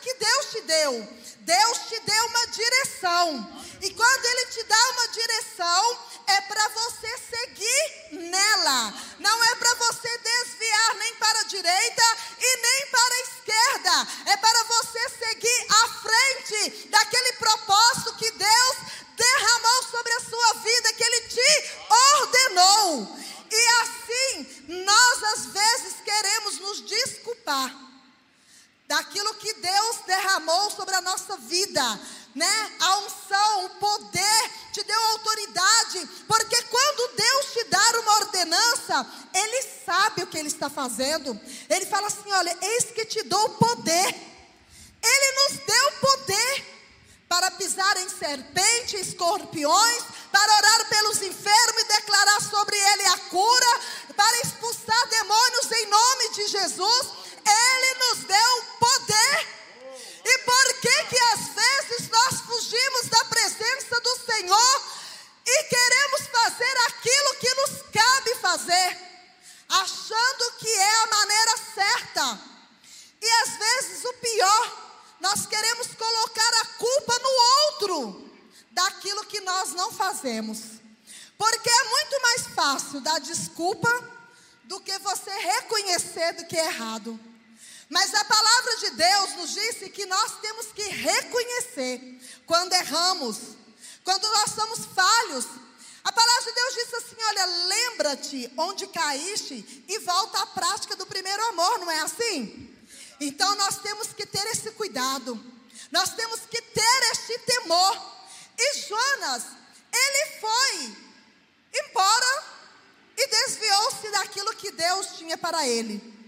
que 0.00 0.14
Deus 0.14 0.46
te 0.50 0.60
deu. 0.62 1.08
Deus 1.40 1.78
te 1.88 2.00
deu 2.00 2.26
uma 2.26 2.46
direção. 2.48 3.62
E 3.80 3.90
quando 3.94 4.24
Ele 4.24 4.46
te 4.46 4.62
dá 4.64 4.90
uma 4.90 5.08
direção, 5.08 5.98
é 6.26 6.40
para 6.42 6.68
você 6.68 7.18
seguir 7.18 8.18
nela. 8.30 8.94
Não 9.18 9.44
é 9.44 9.54
para 9.56 9.74
você 9.74 10.18
desviar 10.18 10.94
nem 10.96 11.14
para 11.16 11.40
a 11.40 11.44
direita 11.44 12.02
e 12.38 12.56
nem 12.56 12.86
para 12.86 13.14
a 13.14 13.20
esquerda. 13.20 14.08
É 14.32 14.36
para 14.36 14.64
você 14.64 15.08
seguir 15.08 15.66
à 15.70 15.88
frente 15.88 16.88
daquele 16.88 17.32
propósito 17.34 18.16
que 18.16 18.30
Deus 18.32 18.76
derramou 19.16 19.82
sobre 19.90 20.12
a 20.12 20.20
sua 20.20 20.52
vida, 20.54 20.92
que 20.92 21.04
Ele 21.04 21.20
te 21.28 21.70
ordenou. 21.88 23.18
E 23.50 23.66
assim, 23.82 24.64
nós 24.84 25.22
às 25.24 25.46
vezes 25.46 25.94
queremos 26.04 26.58
nos 26.60 26.86
desculpar 26.86 27.89
daquilo 28.90 29.34
que 29.34 29.54
Deus 29.54 29.98
derramou 30.04 30.68
sobre 30.72 30.96
a 30.96 31.00
nossa 31.00 31.36
vida, 31.36 32.00
né? 32.34 32.72
A 32.80 32.98
unção, 32.98 33.66
o 33.66 33.68
poder, 33.70 34.50
te 34.72 34.82
deu 34.82 35.00
autoridade, 35.12 36.08
porque 36.26 36.60
quando 36.64 37.14
Deus 37.14 37.52
te 37.52 37.64
dar 37.66 37.98
uma 38.00 38.14
ordenança, 38.16 39.06
Ele 39.32 39.62
sabe 39.86 40.24
o 40.24 40.26
que 40.26 40.36
Ele 40.36 40.48
está 40.48 40.68
fazendo. 40.68 41.40
Ele 41.68 41.86
fala 41.86 42.08
assim: 42.08 42.32
olha, 42.32 42.58
eis 42.60 42.86
que 42.86 43.04
te 43.04 43.22
dou 43.22 43.44
o 43.44 43.50
poder. 43.50 44.08
Ele 45.02 45.32
nos 45.38 45.60
deu 45.64 45.92
poder 46.00 46.80
para 47.28 47.48
pisar 47.52 47.96
em 47.98 48.08
serpente, 48.08 48.96
escorpiões, 48.96 50.02
para 50.32 50.56
orar 50.56 50.88
pelos 50.88 51.22
enfermos 51.22 51.82
e 51.82 51.84
declarar 51.84 52.40
sobre 52.42 52.76
ele 52.76 53.06
a 53.06 53.18
cura, 53.18 53.80
para 54.16 54.40
expulsar 54.40 55.08
demônios 55.08 55.70
em 55.70 55.86
nome 55.86 56.30
de 56.34 56.46
Jesus. 56.48 57.19
Ele 57.44 57.94
nos 57.94 58.24
deu 58.24 58.62
poder. 58.78 59.60
E 60.24 60.38
por 60.38 60.74
que 60.80 61.04
que 61.04 61.18
às 61.18 61.48
vezes 61.48 62.08
nós 62.10 62.40
fugimos 62.40 63.08
da 63.08 63.24
presença 63.24 64.00
do 64.00 64.16
Senhor 64.26 64.82
e 65.46 65.64
queremos 65.64 66.26
fazer 66.28 66.76
aquilo 66.88 67.34
que 67.40 67.54
nos 67.54 67.82
cabe 67.92 68.34
fazer, 68.36 68.98
achando 69.68 70.52
que 70.58 70.68
é 70.68 71.02
a 71.02 71.06
maneira 71.06 71.56
certa? 71.74 72.40
E 73.20 73.30
às 73.42 73.56
vezes 73.56 74.04
o 74.04 74.12
pior 74.14 74.80
nós 75.20 75.46
queremos 75.46 75.88
colocar 75.88 76.54
a 76.62 76.66
culpa 76.78 77.18
no 77.18 77.28
outro 77.28 78.30
daquilo 78.70 79.24
que 79.26 79.40
nós 79.40 79.74
não 79.74 79.92
fazemos. 79.92 80.80
Porque 81.36 81.68
é 81.68 81.84
muito 81.84 82.22
mais 82.22 82.46
fácil 82.48 83.00
dar 83.00 83.18
desculpa 83.20 83.88
do 84.64 84.80
que 84.80 84.98
você 84.98 85.30
reconhecer 85.30 86.32
do 86.34 86.46
que 86.46 86.56
é 86.56 86.66
errado. 86.66 87.18
Mas 87.90 88.14
a 88.14 88.24
palavra 88.24 88.76
de 88.76 88.90
Deus 88.90 89.34
nos 89.34 89.50
disse 89.52 89.90
que 89.90 90.06
nós 90.06 90.38
temos 90.40 90.66
que 90.66 90.82
reconhecer 90.82 92.20
quando 92.46 92.72
erramos, 92.72 93.36
quando 94.04 94.22
nós 94.30 94.52
somos 94.52 94.86
falhos. 94.94 95.44
A 96.04 96.12
palavra 96.12 96.44
de 96.44 96.52
Deus 96.52 96.74
diz 96.74 96.94
assim: 96.94 97.16
olha, 97.20 97.44
lembra-te 97.44 98.52
onde 98.56 98.86
caíste 98.86 99.84
e 99.88 99.98
volta 99.98 100.38
à 100.38 100.46
prática 100.46 100.94
do 100.94 101.04
primeiro 101.04 101.44
amor, 101.48 101.80
não 101.80 101.90
é 101.90 101.98
assim? 102.02 102.72
Então 103.20 103.56
nós 103.56 103.78
temos 103.78 104.12
que 104.12 104.24
ter 104.24 104.46
esse 104.46 104.70
cuidado, 104.70 105.38
nós 105.90 106.14
temos 106.14 106.42
que 106.48 106.62
ter 106.62 107.10
este 107.10 107.38
temor. 107.40 108.20
E 108.56 108.74
Jonas, 108.86 109.42
ele 109.92 110.38
foi 110.38 110.96
embora 111.74 112.44
e 113.16 113.26
desviou-se 113.26 114.10
daquilo 114.12 114.54
que 114.54 114.70
Deus 114.70 115.16
tinha 115.18 115.36
para 115.36 115.66
ele. 115.66 116.19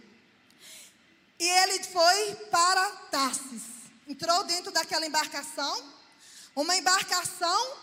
E 1.43 1.49
ele 1.49 1.83
foi 1.83 2.37
para 2.53 2.89
Tarsis, 3.11 3.65
entrou 4.07 4.45
dentro 4.45 4.71
daquela 4.71 5.05
embarcação, 5.05 5.93
uma 6.55 6.77
embarcação 6.77 7.77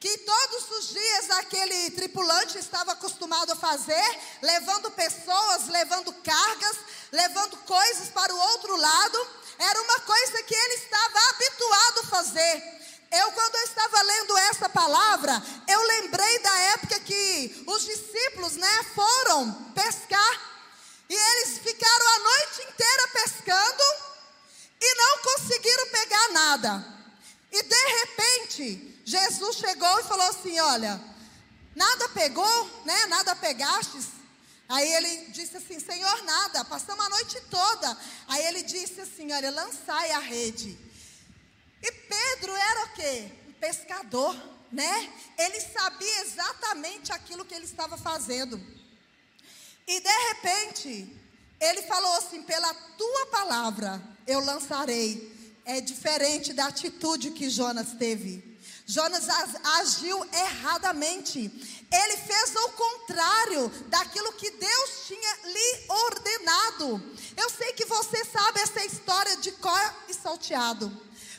que 0.00 0.16
todos 0.16 0.70
os 0.78 0.88
dias 0.94 1.30
aquele 1.32 1.90
tripulante 1.90 2.56
estava 2.56 2.92
acostumado 2.92 3.52
a 3.52 3.56
fazer, 3.56 4.18
levando 4.40 4.90
pessoas, 4.92 5.68
levando 5.68 6.10
cargas, 6.22 6.76
levando 7.12 7.58
coisas 7.66 8.08
para 8.08 8.34
o 8.34 8.38
outro 8.38 8.74
lado, 8.74 9.28
era 9.58 9.82
uma 9.82 10.00
coisa 10.00 10.42
que 10.44 10.54
ele 10.54 10.74
estava 10.76 11.18
habituado 11.32 12.00
a 12.00 12.06
fazer. 12.06 12.76
Eu, 13.10 13.30
quando 13.32 13.56
eu 13.56 13.64
estava 13.64 14.02
lendo 14.04 14.38
essa 14.38 14.70
palavra, 14.70 15.42
eu 15.68 15.82
lembrei 15.82 16.38
da 16.38 16.58
época 16.72 16.98
que 17.00 17.62
os 17.66 17.84
discípulos, 17.84 18.56
né, 18.56 18.82
foram 18.94 19.52
pescar. 19.74 20.45
E 21.08 21.14
eles 21.14 21.58
ficaram 21.58 22.08
a 22.08 22.18
noite 22.18 22.62
inteira 22.62 23.08
pescando 23.08 23.82
e 24.80 24.94
não 24.94 25.18
conseguiram 25.22 25.86
pegar 25.88 26.28
nada. 26.32 26.96
E 27.52 27.62
de 27.62 27.86
repente, 27.98 29.00
Jesus 29.04 29.56
chegou 29.56 30.00
e 30.00 30.04
falou 30.04 30.26
assim: 30.26 30.58
Olha, 30.58 31.00
nada 31.74 32.08
pegou, 32.10 32.82
né? 32.84 33.06
Nada 33.06 33.36
pegastes. 33.36 34.06
Aí 34.68 34.92
ele 34.94 35.26
disse 35.30 35.56
assim: 35.56 35.78
Senhor, 35.78 36.24
nada, 36.24 36.64
passamos 36.64 37.06
a 37.06 37.08
noite 37.08 37.40
toda. 37.48 37.96
Aí 38.28 38.44
ele 38.46 38.62
disse 38.64 39.00
assim: 39.00 39.32
Olha, 39.32 39.50
lançai 39.50 40.10
a 40.10 40.18
rede. 40.18 40.76
E 41.82 41.92
Pedro 41.92 42.54
era 42.54 42.84
o 42.84 42.92
quê? 42.94 43.32
Um 43.48 43.52
pescador, 43.52 44.34
né? 44.72 45.12
Ele 45.38 45.60
sabia 45.60 46.20
exatamente 46.22 47.12
aquilo 47.12 47.44
que 47.44 47.54
ele 47.54 47.64
estava 47.64 47.96
fazendo. 47.96 48.60
E 49.86 50.00
de 50.00 50.18
repente, 50.28 51.16
ele 51.60 51.82
falou 51.82 52.12
assim: 52.14 52.42
Pela 52.42 52.74
tua 52.74 53.26
palavra 53.26 54.02
eu 54.26 54.40
lançarei. 54.40 55.34
É 55.64 55.80
diferente 55.80 56.52
da 56.52 56.66
atitude 56.66 57.32
que 57.32 57.50
Jonas 57.50 57.92
teve. 57.98 58.56
Jonas 58.86 59.24
agiu 59.80 60.24
erradamente. 60.32 61.50
Ele 61.90 62.16
fez 62.18 62.54
o 62.54 62.68
contrário 62.70 63.68
daquilo 63.88 64.32
que 64.34 64.48
Deus 64.48 64.90
tinha 65.08 65.38
lhe 65.44 65.84
ordenado. 65.88 67.02
Eu 67.36 67.50
sei 67.50 67.72
que 67.72 67.84
você 67.84 68.24
sabe 68.24 68.60
essa 68.60 68.84
história 68.84 69.36
de 69.38 69.50
Có 69.52 69.94
e 70.08 70.14
Salteado. 70.14 70.90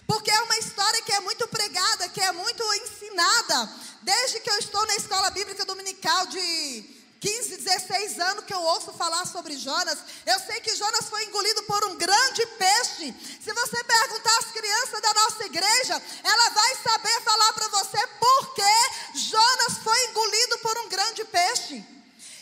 Porque 0.06 0.30
é 0.30 0.42
uma 0.42 0.58
história 0.58 1.02
que 1.04 1.14
é 1.14 1.20
muito 1.22 1.48
pregada, 1.48 2.10
que 2.10 2.20
é 2.20 2.32
muito 2.34 2.64
ensinada. 2.76 3.74
Desde 4.02 4.42
que 4.42 4.50
eu 4.50 4.58
estou 4.60 4.86
na 4.86 4.96
escola 4.96 5.30
bíblica 5.30 5.64
dominical 5.64 6.28
de 6.28 6.97
15, 7.20 7.58
16 7.58 8.20
anos 8.20 8.46
que 8.46 8.54
eu 8.54 8.62
ouço 8.62 8.94
falar 8.94 9.26
sobre 9.26 9.58
Jonas. 9.58 9.98
Eu 10.26 10.40
sei 10.40 10.62
que 10.62 10.76
Jonas 10.76 11.10
foi 11.10 11.24
engolido 11.26 11.64
por 11.64 11.84
um 11.86 11.96
grande 11.96 12.46
peixe. 12.46 13.14
Se 13.44 13.52
você 13.54 13.84
perguntar 13.84 14.38
às 14.38 14.52
crianças 14.52 15.02
da 15.02 15.14
nossa 15.14 15.46
igreja, 15.46 16.02
ela 16.24 16.50
vai 16.50 16.76
saber 16.76 17.22
falar 17.22 17.54
para 17.54 17.68
você 17.70 18.08
por 18.20 18.54
que 18.54 19.20
Jonas 19.20 19.78
foi 19.84 20.06
engolido 20.06 20.60
por 20.60 20.78
um 20.80 20.90
grande 20.90 21.26
peixe. 21.26 21.84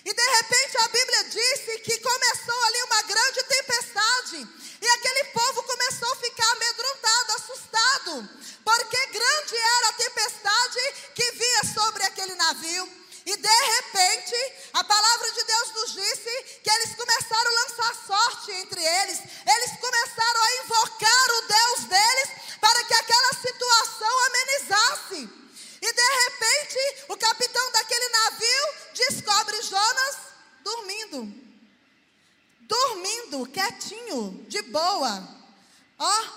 E 0.03 0.13
de 0.13 0.21
repente 0.21 0.77
a 0.77 0.87
Bíblia 0.89 1.23
disse 1.23 1.79
que 1.79 1.97
começou 1.99 2.63
ali 2.65 2.83
uma 2.83 3.01
grande 3.03 3.43
tempestade. 3.43 4.47
E 4.81 4.87
aquele 4.87 5.23
povo 5.25 5.63
começou 5.63 6.11
a 6.11 6.15
ficar 6.17 6.51
amedrontado, 6.51 7.31
assustado. 7.33 8.29
Porque 8.63 9.07
grande 9.07 9.57
era 9.57 9.89
a 9.89 9.93
tempestade 9.93 10.79
que 11.15 11.31
vinha 11.31 11.63
sobre 11.73 12.03
aquele 12.03 12.35
navio. 12.35 13.04
E 13.25 13.35
de 13.35 13.47
repente, 13.47 14.35
a 14.73 14.83
palavra 14.83 15.31
de 15.31 15.43
Deus 15.43 15.73
nos 15.73 15.93
disse 15.93 16.59
que 16.63 16.69
eles 16.69 16.95
começaram 16.95 17.51
a 17.51 17.61
lançar 17.61 17.95
sorte 18.05 18.51
entre 18.51 18.83
eles, 18.83 19.19
eles 19.19 19.79
começaram 19.79 20.41
a 20.41 20.63
invocar 20.63 21.31
o 21.31 21.47
Deus 21.47 21.89
deles 21.89 22.29
para 22.61 22.83
que 22.83 22.93
aquela 22.93 23.33
situação 23.33 24.25
amenizasse. 24.25 25.29
E 25.81 25.93
de 25.93 26.23
repente, 26.23 27.05
o 27.09 27.17
capitão 27.17 27.71
daquele 27.71 28.09
navio 28.09 28.67
descobre 28.93 29.61
Jonas 29.63 30.15
dormindo 30.63 31.45
dormindo, 32.67 33.45
quietinho, 33.47 34.45
de 34.47 34.61
boa. 34.63 35.27
Ó, 35.97 36.21
oh, 36.21 36.27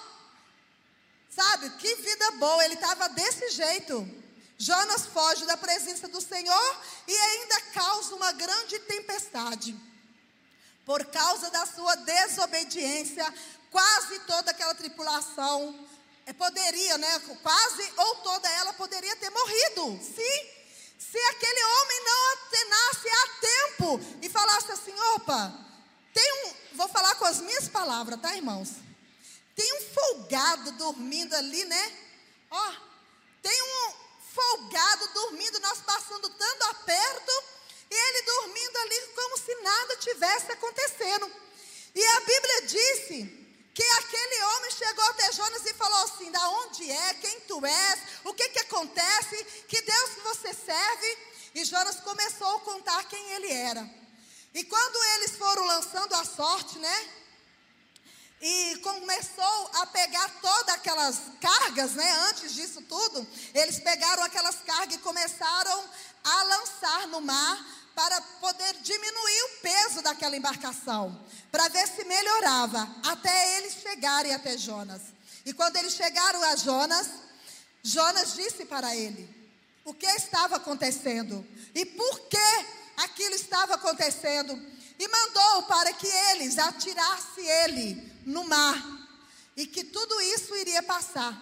sabe, 1.30 1.70
que 1.70 1.94
vida 1.96 2.30
boa, 2.32 2.64
ele 2.64 2.74
estava 2.74 3.08
desse 3.08 3.50
jeito. 3.50 4.08
Foge 5.18 5.46
da 5.46 5.56
presença 5.56 6.06
do 6.06 6.20
Senhor 6.20 6.80
e 7.08 7.12
ainda 7.12 7.60
causa 7.72 8.14
uma 8.14 8.30
grande 8.30 8.78
tempestade. 8.78 9.74
Por 10.86 11.04
causa 11.06 11.50
da 11.50 11.66
sua 11.66 11.96
desobediência, 11.96 13.34
quase 13.68 14.20
toda 14.20 14.52
aquela 14.52 14.76
tripulação 14.76 15.76
é, 16.24 16.32
poderia, 16.32 16.96
né? 16.98 17.18
Quase 17.42 17.92
ou 17.96 18.14
toda 18.18 18.48
ela 18.48 18.72
poderia 18.74 19.16
ter 19.16 19.28
morrido. 19.30 19.98
Se, 20.04 20.50
se 21.00 21.18
aquele 21.18 21.64
homem 21.64 22.04
não 22.04 22.32
atenasse 22.34 23.08
a 23.08 23.28
tempo 23.40 24.00
e 24.22 24.28
falasse 24.28 24.70
assim: 24.70 24.94
opa, 25.16 25.52
tem 26.14 26.46
um. 26.46 26.76
Vou 26.76 26.88
falar 26.90 27.16
com 27.16 27.24
as 27.24 27.40
minhas 27.40 27.66
palavras, 27.66 28.20
tá, 28.20 28.36
irmãos? 28.36 28.70
Tem 29.56 29.78
um 29.78 29.80
folgado 29.92 30.70
dormindo 30.78 31.34
ali, 31.34 31.64
né? 31.64 31.92
Ó, 32.52 32.72
tem 33.42 33.62
um 33.62 33.97
folgado 34.34 35.08
dormindo, 35.08 35.60
nós 35.60 35.80
passando 35.80 36.28
tanto 36.28 36.64
aperto, 36.64 37.32
e 37.90 37.94
ele 37.94 38.22
dormindo 38.22 38.76
ali 38.78 39.00
como 39.14 39.38
se 39.38 39.54
nada 39.56 39.96
tivesse 39.96 40.52
acontecendo. 40.52 41.32
E 41.94 42.04
a 42.04 42.20
Bíblia 42.20 42.62
disse 42.62 43.38
que 43.74 43.82
aquele 43.82 44.42
homem 44.42 44.70
chegou 44.72 45.04
até 45.04 45.32
Jonas 45.32 45.64
e 45.64 45.74
falou 45.74 46.04
assim: 46.04 46.30
da 46.30 46.48
onde 46.50 46.90
é, 46.90 47.14
quem 47.14 47.40
tu 47.42 47.64
és, 47.64 48.00
o 48.24 48.34
que 48.34 48.48
que 48.50 48.58
acontece, 48.60 49.44
que 49.68 49.80
Deus 49.80 50.10
que 50.10 50.20
você 50.20 50.54
serve. 50.54 51.18
E 51.54 51.64
Jonas 51.64 52.00
começou 52.00 52.56
a 52.56 52.60
contar 52.60 53.04
quem 53.04 53.30
ele 53.32 53.50
era. 53.50 53.88
E 54.54 54.64
quando 54.64 55.04
eles 55.14 55.36
foram 55.36 55.64
lançando 55.64 56.14
a 56.14 56.24
sorte, 56.24 56.78
né? 56.78 57.08
E 58.40 58.76
começou 58.76 59.70
a 59.74 59.86
pegar 59.86 60.28
todas 60.40 60.74
aquelas 60.74 61.20
cargas, 61.40 61.92
né? 61.92 62.10
Antes 62.28 62.54
disso 62.54 62.80
tudo, 62.82 63.26
eles 63.52 63.80
pegaram 63.80 64.22
aquelas 64.22 64.56
cargas 64.64 64.94
e 64.94 64.98
começaram 64.98 65.84
a 66.22 66.42
lançar 66.44 67.08
no 67.08 67.20
mar 67.20 67.66
para 67.96 68.20
poder 68.20 68.74
diminuir 68.74 69.42
o 69.42 69.60
peso 69.60 70.02
daquela 70.02 70.36
embarcação, 70.36 71.20
para 71.50 71.66
ver 71.68 71.88
se 71.88 72.04
melhorava, 72.04 72.88
até 73.04 73.58
eles 73.58 73.74
chegarem 73.82 74.32
até 74.32 74.56
Jonas. 74.56 75.02
E 75.44 75.52
quando 75.52 75.76
eles 75.76 75.94
chegaram 75.94 76.40
a 76.44 76.54
Jonas, 76.54 77.08
Jonas 77.82 78.34
disse 78.34 78.64
para 78.66 78.94
ele 78.94 79.28
o 79.84 79.92
que 79.92 80.06
estava 80.06 80.56
acontecendo 80.56 81.44
e 81.74 81.84
por 81.84 82.20
que 82.28 82.66
aquilo 82.98 83.34
estava 83.34 83.74
acontecendo, 83.74 84.52
e 84.96 85.08
mandou 85.08 85.62
para 85.64 85.92
que 85.92 86.06
eles 86.06 86.56
atirassem 86.56 87.46
ele 87.46 88.07
no 88.28 88.44
mar 88.44 88.76
e 89.56 89.66
que 89.66 89.82
tudo 89.82 90.20
isso 90.20 90.54
iria 90.54 90.82
passar. 90.82 91.36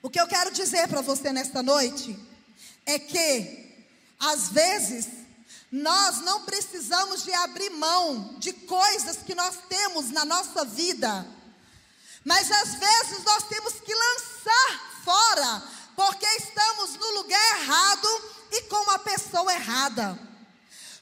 O 0.00 0.08
que 0.08 0.20
eu 0.20 0.26
quero 0.26 0.52
dizer 0.52 0.86
para 0.88 1.00
você 1.00 1.32
nesta 1.32 1.62
noite 1.62 2.18
é 2.86 2.98
que, 2.98 3.86
às 4.18 4.48
vezes, 4.50 5.06
nós 5.70 6.20
não 6.20 6.42
precisamos 6.42 7.24
de 7.24 7.32
abrir 7.34 7.70
mão 7.70 8.36
de 8.38 8.52
coisas 8.52 9.18
que 9.18 9.34
nós 9.34 9.58
temos 9.68 10.10
na 10.10 10.24
nossa 10.24 10.64
vida. 10.64 11.26
Mas 12.24 12.50
às 12.50 12.74
vezes 12.74 13.24
nós 13.24 13.42
temos 13.48 13.74
que 13.80 13.94
lançar 13.94 15.02
fora, 15.04 15.62
porque 15.96 16.26
estamos 16.36 16.96
no 16.96 17.10
lugar 17.16 17.60
errado 17.60 18.08
e 18.52 18.62
com 18.62 18.90
a 18.90 18.98
pessoa 19.00 19.52
errada. 19.52 20.18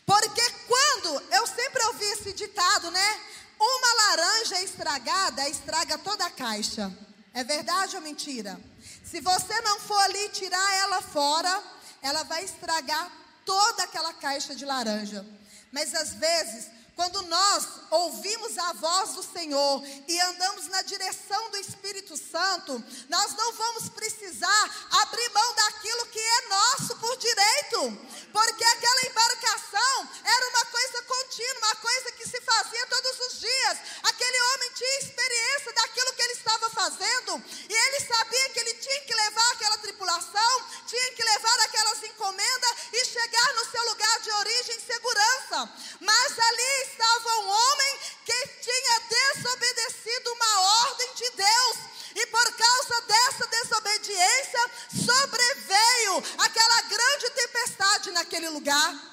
Porque 0.07 0.51
quando, 0.67 1.23
eu 1.31 1.47
sempre 1.47 1.85
ouvi 1.87 2.05
esse 2.07 2.33
ditado, 2.33 2.91
né? 2.91 3.32
Uma 3.65 3.95
laranja 3.95 4.61
estragada 4.61 5.49
estraga 5.49 5.97
toda 5.97 6.27
a 6.27 6.31
caixa. 6.31 6.93
É 7.33 7.45
verdade 7.45 7.95
ou 7.95 8.03
mentira? 8.03 8.61
Se 9.05 9.21
você 9.21 9.61
não 9.61 9.79
for 9.79 10.01
ali 10.01 10.29
tirar 10.31 10.75
ela 10.79 11.01
fora, 11.01 11.63
ela 12.03 12.25
vai 12.25 12.45
estragar 12.45 13.09
toda 13.47 13.85
aquela 13.85 14.13
caixa 14.15 14.53
de 14.53 14.65
laranja. 14.65 15.25
Mas 15.71 15.95
às 15.95 16.15
vezes, 16.15 16.67
quando 16.97 17.23
nós 17.23 17.67
ouvimos 17.91 18.59
a 18.59 18.73
voz 18.75 19.13
do 19.15 19.23
Senhor 19.23 19.83
e 20.07 20.21
andamos 20.21 20.67
na 20.67 20.83
direção 20.83 21.51
do 21.51 21.57
Espírito 21.57 22.17
Santo, 22.17 22.83
nós 23.09 23.35
não 23.35 23.53
vamos 23.53 23.89
precisar 23.89 24.89
abrir 24.91 25.29
mão 25.31 25.55
daquilo 25.55 26.07
que 26.07 26.19
é 26.19 26.49
nosso 26.49 26.97
por 26.97 27.17
direito, 27.17 27.99
porque 28.33 28.65
aquela 28.65 29.07
embarcação 29.07 30.09
era 30.23 30.49
uma 30.49 30.65
coisa 30.67 31.03
contínua, 31.03 31.59
uma 31.59 31.77
coisa 31.77 32.13
que 32.13 32.29
se 32.29 32.41
fazia 32.43 32.87
todos 32.87 33.21
os 33.27 33.41
dias. 33.41 33.79
Aquele 34.03 34.43
homem 34.43 34.71
tinha 34.75 34.99
experiência 35.01 35.73
daquilo 35.73 36.13
que 36.13 36.23
ele 36.23 36.33
estava 36.35 36.71
fazendo 36.71 37.43
e 37.69 37.73
ele 37.73 38.01
sabia 38.01 38.51
que 38.51 38.61
ele 38.61 38.75
tinha 38.75 39.01
que 39.01 39.15
levar 39.15 39.53
aquela 39.53 39.79
tripulação, 39.79 40.67
tinha 40.87 41.13
que 41.13 41.25
levar 41.25 41.61
aquelas 41.61 42.03
encomendas 42.03 42.73
e 42.93 43.05
chegar 43.07 43.55
no 43.55 43.71
seu 43.71 43.85
lugar 43.87 44.21
de 44.21 44.31
origem 44.31 44.77
em 44.77 44.81
segurança. 44.81 45.73
Mas 46.01 46.39
ali 46.39 46.83
estava 46.83 47.39
um 47.39 47.49
homem 47.49 47.99
que 48.25 48.47
tinha 48.61 49.01
desobedecido 49.01 50.33
uma 50.33 50.61
ordem 50.61 51.15
de 51.15 51.31
Deus. 51.31 51.77
E 52.15 52.27
por 52.27 52.53
causa 52.57 53.01
dessa 53.03 53.47
desobediência, 53.47 54.71
sobreveio 55.07 56.25
aquela 56.39 56.83
grande 56.83 57.31
tempestade 57.31 58.11
naquele 58.11 58.49
lugar. 58.51 59.13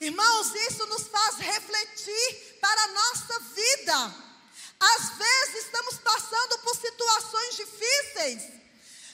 Irmãos, 0.00 0.54
isso 0.54 0.86
nos 0.86 1.06
faz 1.08 1.36
refletir 1.36 2.58
para 2.60 2.82
a 2.82 2.88
nossa 2.88 3.40
vida. 3.54 4.14
Às 4.80 5.10
vezes 5.18 5.66
estamos 5.66 5.98
passando 5.98 6.58
por 6.60 6.74
situações 6.74 7.56
difíceis. 7.56 8.60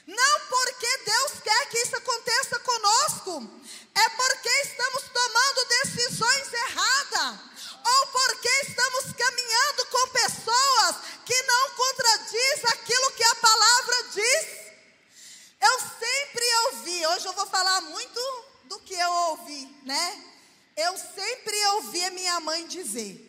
Não 0.06 0.40
porque 0.48 0.98
Deus 0.98 1.32
quer 1.42 1.68
que 1.68 1.78
isso 1.78 1.96
aconteça 1.96 2.60
conosco, 2.60 3.60
é 3.92 4.08
porque 4.10 4.48
estamos 4.48 5.02
tomando 5.12 5.68
decisões 5.82 6.52
erradas, 6.52 7.40
ou 7.84 8.06
porque 8.06 8.48
estamos 8.68 9.12
caminhando 9.12 9.86
com 9.86 10.08
pessoas 10.10 10.96
que 11.24 11.42
não 11.42 11.70
contradiz 11.70 12.64
aquilo 12.66 13.12
que 13.12 13.24
a 13.24 13.34
palavra 13.34 14.02
diz. 14.14 14.46
Eu 15.60 15.80
sempre 15.98 16.56
ouvi, 16.66 17.06
hoje 17.08 17.26
eu 17.26 17.32
vou 17.32 17.46
falar 17.46 17.80
muito 17.80 18.20
do 18.64 18.78
que 18.80 18.94
eu 18.94 19.10
ouvi, 19.10 19.66
né? 19.84 20.22
Eu 20.76 20.96
sempre 20.96 21.66
ouvi 21.68 22.04
a 22.04 22.10
minha 22.10 22.38
mãe 22.38 22.64
dizer. 22.68 23.22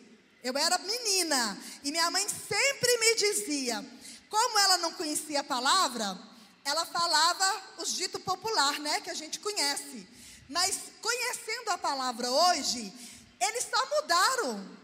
Eu 0.44 0.56
era 0.56 0.78
menina 0.78 1.58
e 1.82 1.90
minha 1.90 2.08
mãe 2.10 2.24
sempre 2.28 2.98
me 2.98 3.14
dizia, 3.16 3.84
como 4.28 4.58
ela 4.60 4.78
não 4.78 4.92
conhecia 4.92 5.40
a 5.40 5.44
palavra, 5.44 6.16
ela 6.64 6.84
falava 6.84 7.62
os 7.78 7.94
ditos 7.94 8.22
popular, 8.22 8.78
né, 8.78 9.00
que 9.00 9.08
a 9.08 9.14
gente 9.14 9.40
conhece. 9.40 10.06
Mas 10.48 10.76
conhecendo 11.00 11.70
a 11.70 11.78
palavra 11.78 12.30
hoje, 12.30 12.92
eles 13.40 13.66
só 13.70 13.86
mudaram. 13.96 14.78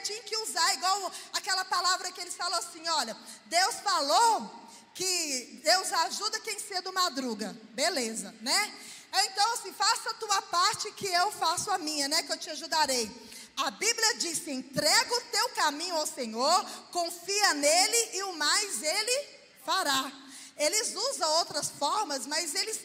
Tinham 0.00 0.22
que 0.22 0.36
usar 0.36 0.74
igual 0.74 1.12
aquela 1.32 1.64
palavra 1.64 2.10
que 2.12 2.20
eles 2.20 2.34
falam 2.34 2.58
assim: 2.58 2.86
olha, 2.88 3.16
Deus 3.46 3.76
falou 3.76 4.50
que 4.94 5.60
Deus 5.62 5.92
ajuda 5.92 6.40
quem 6.40 6.58
cedo 6.58 6.92
madruga. 6.92 7.56
Beleza, 7.70 8.34
né? 8.40 8.74
Então, 9.12 9.54
assim, 9.54 9.72
faça 9.72 10.10
a 10.10 10.14
tua 10.14 10.42
parte 10.42 10.92
que 10.92 11.06
eu 11.06 11.32
faço 11.32 11.70
a 11.70 11.78
minha, 11.78 12.08
né? 12.08 12.22
Que 12.22 12.32
eu 12.32 12.38
te 12.38 12.50
ajudarei. 12.50 13.10
A 13.56 13.70
Bíblia 13.70 14.14
diz: 14.14 14.46
entrega 14.46 15.14
o 15.14 15.20
teu 15.22 15.48
caminho 15.50 15.96
ao 15.96 16.06
Senhor, 16.06 16.64
confia 16.90 17.54
nele 17.54 18.16
e 18.16 18.22
o 18.24 18.32
mais 18.34 18.82
ele 18.82 19.28
fará. 19.64 20.10
Eles 20.56 20.94
usam 20.94 21.30
outras 21.38 21.70
formas, 21.70 22.26
mas 22.26 22.54
eles, 22.54 22.78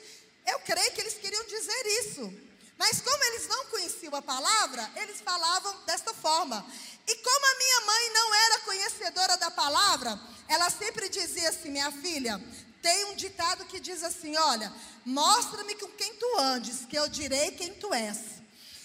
eu 0.45 0.59
creio 0.59 0.91
que 0.93 1.01
eles 1.01 1.15
queriam 1.15 1.43
dizer 1.45 1.85
isso. 2.01 2.44
Mas 2.77 3.01
como 3.01 3.23
eles 3.25 3.47
não 3.47 3.65
conheciam 3.65 4.15
a 4.15 4.21
palavra, 4.21 4.89
eles 4.95 5.21
falavam 5.21 5.75
desta 5.85 6.13
forma. 6.13 6.65
E 7.07 7.15
como 7.15 7.45
a 7.45 7.57
minha 7.57 7.81
mãe 7.81 8.13
não 8.13 8.35
era 8.35 8.59
conhecedora 8.59 9.37
da 9.37 9.51
palavra, 9.51 10.19
ela 10.47 10.69
sempre 10.69 11.07
dizia 11.09 11.49
assim: 11.49 11.69
minha 11.69 11.91
filha, 11.91 12.41
tem 12.81 13.05
um 13.05 13.15
ditado 13.15 13.65
que 13.65 13.79
diz 13.79 14.03
assim: 14.03 14.35
olha, 14.35 14.71
mostra-me 15.05 15.75
com 15.75 15.87
quem 15.89 16.13
tu 16.15 16.39
andes, 16.39 16.85
que 16.85 16.97
eu 16.97 17.07
direi 17.07 17.51
quem 17.51 17.73
tu 17.73 17.93
és. 17.93 18.35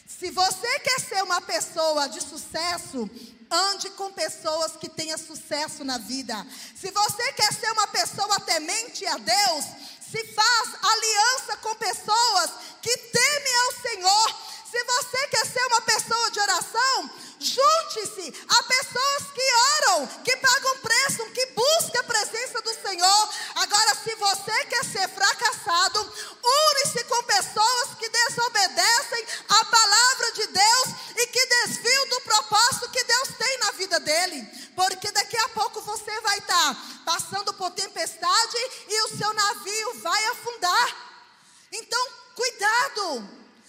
Se 0.06 0.30
você 0.30 0.78
quer 0.80 1.00
ser 1.00 1.22
uma 1.22 1.40
pessoa 1.40 2.08
de 2.08 2.20
sucesso, 2.20 3.08
ande 3.50 3.90
com 3.90 4.12
pessoas 4.12 4.72
que 4.72 4.88
tenham 4.88 5.18
sucesso 5.18 5.84
na 5.84 5.98
vida. 5.98 6.46
Se 6.74 6.90
você 6.90 7.32
quer 7.32 7.52
ser 7.52 7.70
uma 7.72 7.86
pessoa 7.88 8.38
temente 8.40 9.06
a 9.06 9.16
Deus, 9.16 9.64
se 10.10 10.24
faz 10.34 10.68
aliança 10.82 11.56
com 11.58 11.74
pessoas 11.76 12.50
que 12.82 12.96
temem 12.96 13.54
ao 13.66 13.72
Senhor. 13.80 14.50
Se 14.70 14.84
você 14.84 15.28
quer 15.28 15.46
ser 15.46 15.64
uma 15.66 15.80
pessoa 15.82 16.30
de 16.30 16.40
oração, 16.40 17.10
junte-se 17.40 18.46
a 18.48 18.62
pessoas 18.62 19.32
que 19.34 19.42
oram, 19.82 20.06
que 20.22 20.36
pagam 20.36 20.78
preço, 20.78 21.30
que 21.32 21.46
buscam 21.46 22.00
a 22.00 22.04
presença 22.04 22.60
do 22.62 22.74
Senhor. 22.74 23.28
Agora, 23.56 23.94
se 23.96 24.14
você 24.14 24.64
quer 24.66 24.84
ser 24.84 25.08
fracassado, 25.08 26.00
une-se 26.44 27.04
com 27.04 27.22
pessoas 27.24 27.94
que 27.98 28.08
desobedecem 28.08 29.26
a 29.48 29.64
palavra 29.64 30.32
de 30.32 30.46
Deus 30.48 30.88
e 31.16 31.26
que 31.26 31.46
desviam 31.46 32.08
do 32.08 32.20
propósito 32.20 32.90
que 32.90 33.04
Deus 33.04 33.28
tem 33.38 33.58
na 33.58 33.70
vida 33.72 34.00
dele. 34.00 34.46
Porque 34.76 35.10
daqui 35.10 35.36
a 35.36 35.48
pouco 35.48 35.80
você 35.80 36.20
vai 36.20 36.38
estar 36.38 37.02
passando 37.04 37.52
por 37.54 37.70
tempestade 37.72 38.56
e 38.88 39.02
o 39.02 39.16
seu 39.16 39.32
navio 39.32 39.89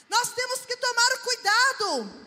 Nós 0.10 0.34
temos 0.34 0.66
que 0.66 0.76
tomar 0.78 1.18
cuidado 1.24 2.26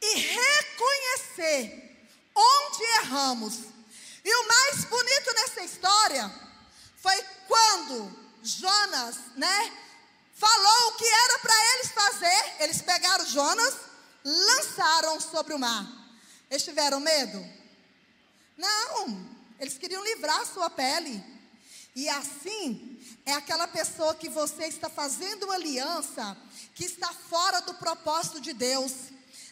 e 0.00 0.14
reconhecer 0.16 2.08
onde 2.34 2.82
erramos. 3.02 3.54
E 4.24 4.34
o 4.34 4.48
mais 4.48 4.84
bonito 4.84 5.34
nessa 5.34 5.64
história 5.64 6.32
foi 6.96 7.22
quando 7.46 8.24
Jonas, 8.42 9.16
né, 9.36 9.72
falou 10.34 10.88
o 10.88 10.96
que 10.96 11.06
era 11.06 11.38
para 11.38 11.74
eles 11.74 11.92
fazer. 11.92 12.54
Eles 12.60 12.82
pegaram 12.82 13.26
Jonas, 13.26 13.74
lançaram 14.24 15.20
sobre 15.20 15.54
o 15.54 15.58
mar. 15.58 15.86
Eles 16.50 16.62
tiveram 16.62 17.00
medo? 17.00 17.44
Não, 18.56 19.28
eles 19.58 19.76
queriam 19.76 20.04
livrar 20.04 20.46
sua 20.46 20.70
pele. 20.70 21.22
E 21.94 22.08
assim, 22.08 22.93
é 23.26 23.32
aquela 23.32 23.66
pessoa 23.66 24.14
que 24.14 24.28
você 24.28 24.66
está 24.66 24.88
fazendo 24.88 25.44
uma 25.44 25.54
aliança 25.54 26.36
que 26.74 26.84
está 26.84 27.12
fora 27.12 27.60
do 27.62 27.74
propósito 27.74 28.40
de 28.40 28.52
Deus. 28.52 28.92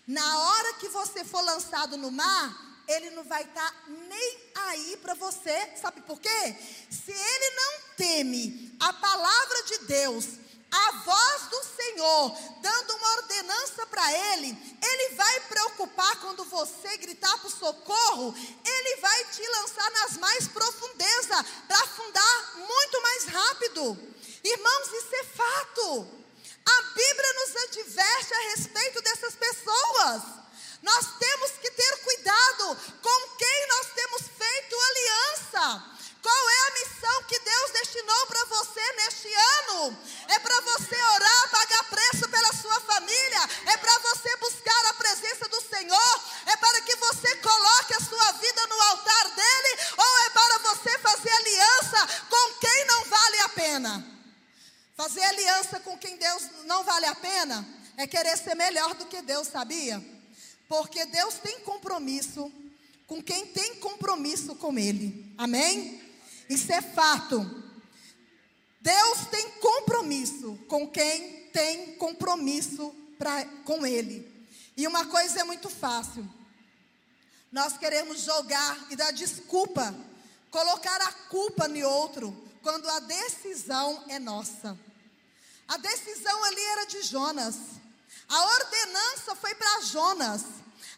Na 0.07 0.39
hora 0.39 0.75
que 0.75 0.89
você 0.89 1.25
for 1.25 1.43
lançado 1.43 1.97
no 1.97 2.11
mar, 2.11 2.85
ele 2.89 3.11
não 3.11 3.25
vai 3.25 3.43
estar 3.43 3.71
tá 3.71 3.77
nem 4.09 4.39
aí 4.55 4.97
para 4.99 5.15
você. 5.15 5.71
Sabe 5.81 6.01
por 6.03 6.21
quê? 6.21 6.57
Se 6.91 7.13
ele 7.13 7.55
não 7.55 7.97
teme 7.97 8.77
a 8.81 8.93
palavra 8.93 9.63
de 9.65 9.79
Deus, 9.87 10.27
a 10.73 10.93
voz 11.05 11.43
do 11.49 11.63
Senhor 11.77 12.37
dando 12.63 12.97
uma 12.97 13.11
ordenança 13.17 13.87
para 13.87 14.13
ele, 14.33 14.79
ele 14.83 15.15
vai 15.15 15.41
preocupar 15.41 16.17
quando 16.21 16.45
você 16.45 16.97
gritar 16.97 17.37
por 17.39 17.51
socorro, 17.51 18.35
ele 18.65 18.97
vai 18.97 19.25
te 19.27 19.47
lançar 19.47 19.91
nas 19.91 20.17
mais 20.17 20.49
profundezas 20.49 21.45
para 21.69 21.77
afundar 21.77 22.57
muito 22.57 23.03
mais 23.03 23.25
rápido. 23.27 23.99
Irmãos, 24.43 24.89
isso 24.89 25.15
é 25.15 25.25
fato. 25.25 26.23
A 26.65 26.83
Bíblia 26.95 27.33
nos 27.35 27.57
adverte 27.57 28.35
a 28.35 28.51
respeito 28.51 29.03
dessas 29.03 29.35
pessoas. 29.35 30.23
Nós 30.83 31.07
temos 31.19 31.51
que 31.53 31.71
ter 31.71 31.97
cuidado 31.99 32.77
com 33.03 33.37
quem 33.37 33.69
nós 33.69 33.87
temos 33.95 34.23
feito 34.37 34.77
aliança. 34.81 35.92
Qual 36.23 36.51
é 36.51 36.61
a 36.61 36.75
missão 36.75 37.23
que 37.25 37.39
Deus 37.41 37.71
destinou 37.73 38.27
para 38.29 38.45
você 38.45 38.93
neste 38.93 39.29
ano? 39.35 39.99
É 40.29 40.39
para 40.39 40.61
você 40.61 40.95
orar, 40.95 41.51
pagar 41.51 41.85
preço 41.91 42.29
pela 42.29 42.53
sua 42.53 42.81
família? 42.81 43.51
É 43.67 43.77
para 43.77 43.99
você 43.99 44.37
buscar 44.37 44.87
a 44.87 44.95
presença 44.95 45.49
do 45.49 45.61
Senhor? 45.61 46.21
É 46.47 46.57
para 46.57 46.81
que 46.83 46.95
você 46.95 47.37
coloque 47.39 47.95
a 47.95 48.01
sua 48.01 48.33
vida 48.33 48.67
no 48.69 48.81
altar 48.83 49.31
dele? 49.35 49.81
Ou 49.99 50.19
é 50.21 50.31
para 50.31 50.59
você 50.59 50.97
fazer 51.01 51.31
aliança 51.31 52.07
com 52.31 52.55
quem 52.61 52.87
não 52.87 53.05
vale 53.05 53.39
a 53.41 53.49
pena? 53.49 54.07
Fazer 54.97 55.25
aliança 55.25 55.81
com 55.81 55.99
quem 55.99 56.17
Deus 56.17 56.43
não 56.67 56.85
vale 56.85 57.07
a 57.07 57.17
pena 57.17 57.67
é 57.97 58.07
querer 58.07 58.39
ser 58.39 58.55
melhor 58.55 58.95
do 58.95 59.07
que 59.07 59.21
Deus, 59.23 59.49
sabia? 59.49 60.01
Porque 60.69 61.05
Deus 61.07 61.35
tem 61.35 61.59
compromisso 61.61 62.51
com 63.09 63.23
quem 63.23 63.47
tem 63.47 63.75
compromisso 63.77 64.55
com 64.55 64.79
Ele. 64.79 65.35
Amém? 65.37 66.02
Isso 66.49 66.73
é 66.73 66.83
fato. 66.83 67.63
Deus 68.81 69.27
tem 69.31 69.51
compromisso 69.53 70.59
com 70.69 70.89
quem 70.89 71.47
tem 71.53 71.95
compromisso 71.97 72.95
pra, 73.19 73.45
com 73.65 73.87
Ele. 73.87 74.31
E 74.77 74.87
uma 74.87 75.07
coisa 75.07 75.41
é 75.41 75.45
muito 75.45 75.69
fácil. 75.69 76.29
Nós 77.51 77.77
queremos 77.77 78.23
jogar 78.23 78.87
e 78.91 78.97
dar 78.97 79.13
desculpa, 79.13 79.95
colocar 80.51 81.01
a 81.03 81.13
culpa 81.29 81.69
em 81.69 81.85
outro, 81.85 82.35
quando 82.63 82.89
a 82.89 83.01
decisão 83.01 84.05
é 84.09 84.19
nossa. 84.19 84.79
A 85.69 85.77
decisão 85.77 86.45
ali 86.45 86.61
era 86.61 86.85
de 86.87 87.03
Jonas. 87.03 87.57
A 88.29 88.45
ordenança 88.45 89.35
foi 89.35 89.55
para 89.55 89.83
Jonas. 89.83 90.43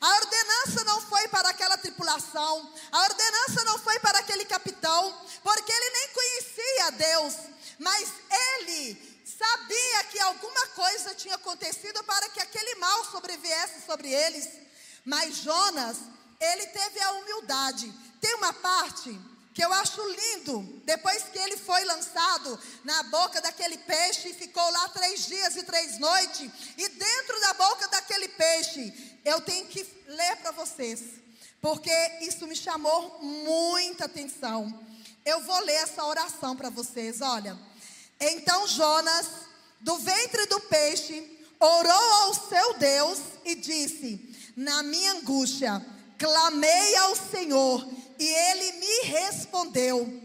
A 0.00 0.16
ordenança 0.16 0.84
não 0.84 1.00
foi 1.02 1.28
para 1.28 1.48
aquela 1.48 1.76
tripulação, 1.78 2.72
a 2.92 3.02
ordenança 3.02 3.64
não 3.64 3.78
foi 3.78 3.98
para 4.00 4.18
aquele 4.18 4.44
capitão, 4.44 5.26
porque 5.42 5.72
ele 5.72 5.90
nem 5.90 6.08
conhecia 6.08 6.90
Deus, 6.92 7.34
mas 7.78 8.08
ele 8.30 9.24
sabia 9.38 10.04
que 10.04 10.20
alguma 10.20 10.66
coisa 10.68 11.14
tinha 11.14 11.34
acontecido 11.34 12.02
para 12.04 12.28
que 12.28 12.40
aquele 12.40 12.74
mal 12.76 13.04
sobreviesse 13.06 13.86
sobre 13.86 14.12
eles. 14.12 14.48
Mas 15.04 15.36
Jonas, 15.36 15.96
ele 16.40 16.66
teve 16.68 17.00
a 17.00 17.12
humildade. 17.12 17.92
Tem 18.20 18.34
uma 18.34 18.52
parte 18.52 19.18
que 19.54 19.64
eu 19.64 19.72
acho 19.72 20.02
lindo, 20.02 20.82
depois 20.84 21.22
que 21.32 21.38
ele 21.38 21.56
foi 21.56 21.84
lançado 21.84 22.58
na 22.82 23.04
boca 23.04 23.40
daquele 23.40 23.78
peixe 23.78 24.30
e 24.30 24.34
ficou 24.34 24.68
lá 24.68 24.88
três 24.88 25.26
dias 25.26 25.54
e 25.54 25.62
três 25.62 25.96
noites, 26.00 26.50
e 26.76 26.88
dentro 26.88 27.40
da 27.40 27.54
boca 27.54 27.86
daquele 27.86 28.28
peixe 28.30 28.92
eu 29.24 29.40
tenho 29.40 29.66
que 29.68 29.86
ler 30.08 30.36
para 30.38 30.50
vocês, 30.50 31.02
porque 31.60 31.92
isso 32.22 32.48
me 32.48 32.56
chamou 32.56 33.20
muita 33.22 34.06
atenção. 34.06 34.86
Eu 35.24 35.40
vou 35.42 35.60
ler 35.60 35.74
essa 35.74 36.04
oração 36.04 36.56
para 36.56 36.68
vocês, 36.68 37.20
olha. 37.20 37.56
Então 38.20 38.66
Jonas, 38.66 39.28
do 39.80 39.96
ventre 39.98 40.46
do 40.46 40.60
peixe, 40.62 41.38
orou 41.60 42.12
ao 42.22 42.34
seu 42.34 42.74
Deus 42.74 43.20
e 43.44 43.54
disse: 43.54 44.52
Na 44.56 44.82
minha 44.82 45.12
angústia, 45.12 45.80
clamei 46.18 46.96
ao 46.96 47.14
Senhor 47.14 47.88
e 48.18 48.26
ele 48.26 48.72
me 48.72 49.00
respondeu. 49.08 50.22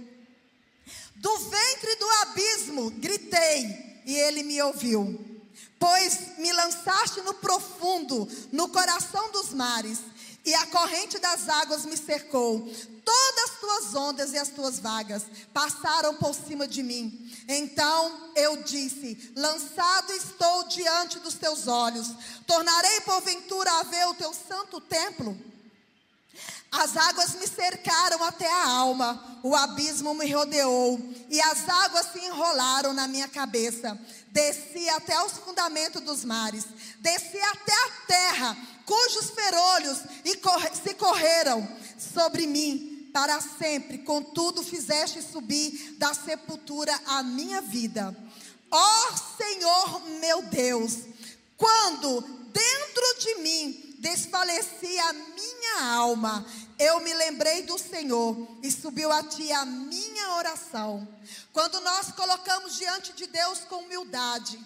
Do 1.16 1.38
ventre 1.38 1.96
do 1.96 2.10
abismo, 2.22 2.92
gritei 2.92 4.02
e 4.06 4.16
ele 4.16 4.44
me 4.44 4.62
ouviu. 4.62 5.26
Pois 5.78 6.38
me 6.38 6.52
lançaste 6.52 7.22
no 7.22 7.34
profundo, 7.34 8.28
no 8.52 8.70
coração 8.70 9.32
dos 9.32 9.54
mares, 9.54 10.00
e 10.46 10.54
a 10.54 10.68
corrente 10.68 11.20
das 11.20 11.48
águas 11.48 11.86
me 11.86 11.98
cercou. 11.98 12.68
Todas 13.06 13.44
as 13.44 13.60
tuas 13.60 13.96
ondas 13.96 14.34
e 14.34 14.38
as 14.38 14.50
tuas 14.50 14.80
vagas 14.80 15.24
passaram 15.54 16.16
por 16.16 16.34
cima 16.34 16.68
de 16.68 16.82
mim. 16.84 17.32
Então 17.48 18.32
eu 18.36 18.58
disse: 18.64 19.32
Lançado 19.36 20.12
estou 20.14 20.68
diante 20.68 21.20
dos 21.20 21.36
teus 21.36 21.68
olhos. 21.68 22.08
Tornarei 22.46 23.02
porventura 23.02 23.72
a 23.80 23.84
ver 23.84 24.08
o 24.08 24.14
teu 24.14 24.34
santo 24.34 24.80
templo. 24.82 25.38
As 26.72 26.96
águas 26.96 27.36
me 27.36 27.48
cercaram 27.48 28.24
até 28.24 28.52
a 28.52 28.68
alma, 28.68 29.40
o 29.42 29.56
abismo 29.56 30.14
me 30.14 30.32
rodeou, 30.32 31.00
e 31.30 31.42
as 31.42 31.68
águas 31.68 32.08
se 32.14 32.20
enrolaram 32.20 32.94
na 32.94 33.08
minha 33.08 33.28
cabeça 33.28 34.00
desci 34.32 34.88
até 34.90 35.22
os 35.24 35.34
fundamentos 35.34 36.02
dos 36.02 36.24
mares, 36.24 36.66
desci 37.00 37.38
até 37.38 37.74
a 37.74 37.90
terra, 38.08 38.58
cujos 38.86 39.32
ferolhos 39.32 40.00
se 40.84 40.94
correram 40.96 41.68
sobre 41.98 42.48
mim 42.48 43.10
para 43.14 43.42
sempre. 43.42 44.00
Contudo, 44.00 44.64
fizeste 44.64 45.22
subir 45.22 45.96
da 45.98 46.14
sepultura 46.14 46.98
a 47.06 47.24
minha 47.24 47.62
vida. 47.62 48.16
Ó 48.72 49.16
Senhor 49.38 50.02
meu 50.22 50.44
Deus, 50.44 51.00
quando 51.58 52.22
dentro 52.22 53.20
de 53.20 53.36
mim 53.42 53.89
desfalecia 54.00 55.04
a 55.10 55.14
minha 55.14 55.84
alma, 55.94 56.46
eu 56.78 57.00
me 57.02 57.14
lembrei 57.14 57.64
do 57.64 57.78
Senhor 57.78 58.48
e 58.64 58.72
subiu 58.72 59.12
a 59.12 59.22
ti 59.24 59.52
a 59.52 59.66
minha 59.66 60.36
oração. 60.36 61.08
Quando 61.52 61.80
nós 61.82 62.12
colocamos 62.12 62.78
diante 62.78 63.14
de 63.14 63.28
Deus 63.28 63.60
com 63.60 63.84
humildade, 63.84 64.60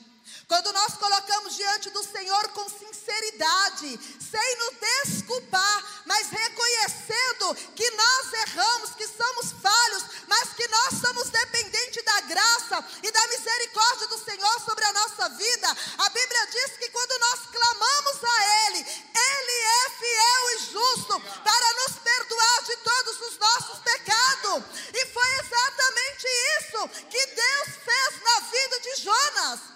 quando 0.53 0.71
nós 0.71 0.93
colocamos 0.93 1.55
diante 1.55 1.89
do 1.89 2.03
Senhor 2.03 2.49
com 2.49 2.69
sinceridade, 2.69 3.99
sem 4.21 4.57
nos 4.59 4.75
desculpar, 4.79 6.03
mas 6.05 6.29
reconhecendo 6.29 7.55
que 7.75 7.89
nós 7.89 8.33
erramos, 8.33 8.91
que 8.91 9.07
somos 9.07 9.51
falhos, 9.53 10.03
mas 10.27 10.53
que 10.53 10.67
nós 10.67 11.01
somos 11.01 11.31
dependentes 11.31 12.05
da 12.05 12.21
graça 12.21 12.85
e 13.01 13.09
da 13.09 13.27
misericórdia 13.29 14.07
do 14.09 14.23
Senhor 14.23 14.61
sobre 14.61 14.85
a 14.85 14.93
nossa 14.93 15.29
vida, 15.29 15.75
a 15.97 16.09
Bíblia 16.09 16.45
diz 16.45 16.77
que 16.77 16.89
quando 16.89 17.19
nós 17.19 17.39
clamamos 17.51 18.23
a 18.23 18.67
Ele, 18.67 18.79
Ele 18.79 19.57
é 19.81 19.89
fiel 19.89 20.51
e 20.51 20.57
justo 20.71 21.19
para 21.19 21.73
nos 21.81 21.97
perdoar 21.97 22.63
de 22.63 22.77
todos 22.77 23.21
os 23.21 23.37
nossos 23.39 23.79
pecados. 23.79 24.63
E 24.93 25.05
foi 25.07 25.29
exatamente 25.39 26.27
isso 26.59 26.87
que 27.09 27.25
Deus 27.25 27.69
fez 27.83 28.23
na 28.23 28.39
vida 28.41 28.79
de 28.81 29.01
Jonas. 29.01 29.73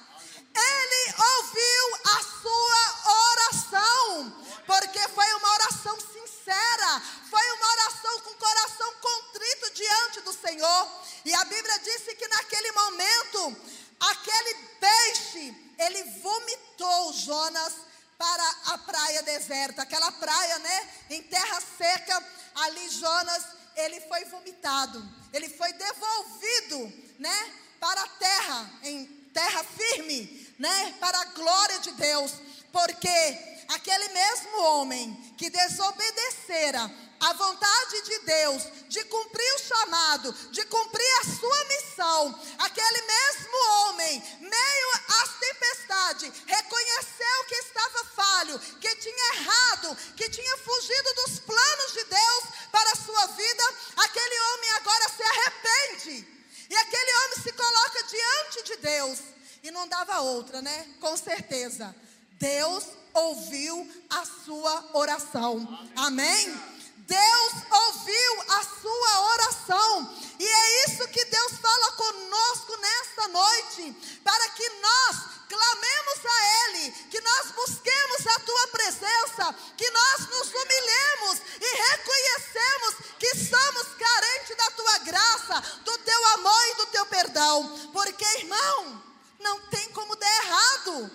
Ele 0.58 1.14
ouviu 1.38 1.96
a 2.06 2.24
sua 2.42 3.12
oração, 3.32 4.44
porque 4.66 5.00
foi 5.10 5.34
uma 5.34 5.54
oração 5.54 6.00
sincera, 6.00 7.02
foi 7.30 7.52
uma 7.52 7.72
oração 7.72 8.20
com 8.22 8.34
coração 8.34 8.94
contrito 8.96 9.74
diante 9.74 10.22
do 10.22 10.34
Senhor. 10.34 10.88
E 11.26 11.34
a 11.34 11.46
Bíblia 11.46 11.80
disse 11.80 12.16
que 12.16 12.28
naquele 12.28 12.72
momento, 12.72 13.58
aquele 14.00 14.54
peixe, 14.80 15.74
ele 15.78 16.04
vomitou 16.22 17.14
Jonas 17.14 17.74
para 18.18 18.56
a 18.74 18.78
praia 18.80 19.22
deserta, 19.22 19.84
aquela 19.84 20.12
praia, 20.14 20.58
né, 20.60 20.90
em 21.12 21.22
terra 21.22 21.62
seca, 21.78 22.26
ali 22.56 22.90
Jonas, 22.90 23.46
ele 23.76 24.02
foi 24.02 24.26
vomitado, 24.26 25.08
ele 25.32 25.48
foi 25.50 25.72
devolvido, 25.74 26.92
né, 27.20 27.54
para 27.80 28.02
a 28.02 28.08
terra, 28.08 28.72
em 28.84 29.06
terra 29.32 29.64
firme, 29.64 30.47
né, 30.58 30.96
para 31.00 31.20
a 31.20 31.26
glória 31.26 31.80
de 31.80 31.92
Deus, 31.92 32.32
porque 32.72 33.66
aquele 33.70 34.10
mesmo 34.10 34.62
homem 34.64 35.14
que 35.38 35.50
desobedecera 35.50 36.92
a 37.20 37.34
vontade 37.34 38.02
de 38.04 38.20
Deus, 38.20 38.64
de 38.88 39.04
cumprir 39.06 39.54
o 39.56 39.60
chamado, 39.60 40.32
de 40.52 40.64
cumprir 40.66 41.12
a 41.22 41.40
sua 41.40 41.66
missão, 41.66 42.40
aquele 42.60 43.02
mesmo 43.02 43.58
homem, 43.72 44.24
meio 44.40 44.92
às 45.22 45.40
tempestades, 45.40 46.32
reconheceu 46.46 47.46
que 47.48 47.56
estava 47.56 48.06
falho, 48.16 48.60
que 48.80 48.96
tinha 48.98 49.34
errado, 49.36 49.98
que 50.16 50.30
tinha 50.30 50.58
fugido 50.58 51.14
dos 51.26 51.40
planos 51.40 51.94
de 51.94 52.04
Deus 52.04 52.44
para 52.72 52.92
a 52.92 52.96
sua 52.96 53.26
vida, 53.28 53.64
aquele 53.98 54.40
homem 54.40 54.72
agora 54.72 55.10
se 55.10 55.24
arrepende. 55.24 56.38
E 56.70 56.76
aquele 56.76 57.16
homem 57.18 57.38
se 57.44 57.52
coloca 57.54 58.04
diante 58.04 58.64
de 58.64 58.76
Deus. 58.78 59.20
E 59.64 59.72
não 59.72 59.88
dava 59.88 60.22
outra, 60.48 60.62
né? 60.62 60.88
Com 61.02 61.18
certeza. 61.18 61.94
Deus 62.40 62.86
ouviu 63.14 63.92
a 64.10 64.26
sua 64.46 64.90
oração. 64.94 65.68
Amém? 65.96 66.78
Deus 67.00 67.54
ouviu 67.72 68.42
a 68.50 68.64
sua 68.82 69.22
oração. 69.34 70.16
E 70.40 70.46
é 70.46 70.86
isso 70.86 71.08
que 71.10 71.26
Deus 71.26 71.54
fala 71.62 71.92
conosco 71.94 72.78
nesta 72.78 73.28
noite, 73.30 74.20
para 74.24 74.50
que 74.50 74.70
nós 74.70 75.18
clamemos 75.50 76.26
a 76.26 76.68
Ele, 76.68 76.92
que 77.10 77.22
nós 77.22 77.52
busquemos 77.52 78.28
a 78.28 78.40
Tua 78.40 78.68
presença, 78.68 79.56
que 79.76 79.90
nós 79.90 80.20
nos 80.30 80.54
humilhemos 80.54 81.42
e 81.60 81.76
reconhecemos 81.90 82.96
que 83.20 83.36
somos 83.36 83.88
carentes 83.98 84.56
da 84.58 84.72
Tua 84.72 84.98
graça, 85.00 85.62
do 85.84 85.98
Teu 86.00 86.26
amor 86.36 86.68
e 86.68 86.76
do 86.76 86.86
Teu 86.88 87.06
perdão. 87.06 87.90
Porque, 87.94 88.26
irmão, 88.40 89.07
não 89.40 89.68
tem 89.68 89.92
como 89.92 90.16
dar 90.16 90.44
errado. 90.44 91.12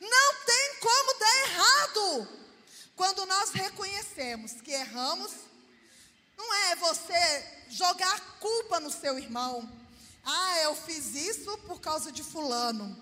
Não 0.00 0.34
tem 0.46 0.74
como 0.80 1.18
dar 1.18 1.36
errado. 1.38 2.28
Quando 2.96 3.26
nós 3.26 3.50
reconhecemos 3.50 4.60
que 4.60 4.72
erramos, 4.72 5.32
não 6.36 6.54
é 6.54 6.76
você 6.76 7.64
jogar 7.70 8.38
culpa 8.38 8.80
no 8.80 8.90
seu 8.90 9.18
irmão. 9.18 9.70
Ah, 10.24 10.58
eu 10.60 10.74
fiz 10.74 11.14
isso 11.14 11.56
por 11.58 11.80
causa 11.80 12.12
de 12.12 12.22
fulano. 12.22 12.98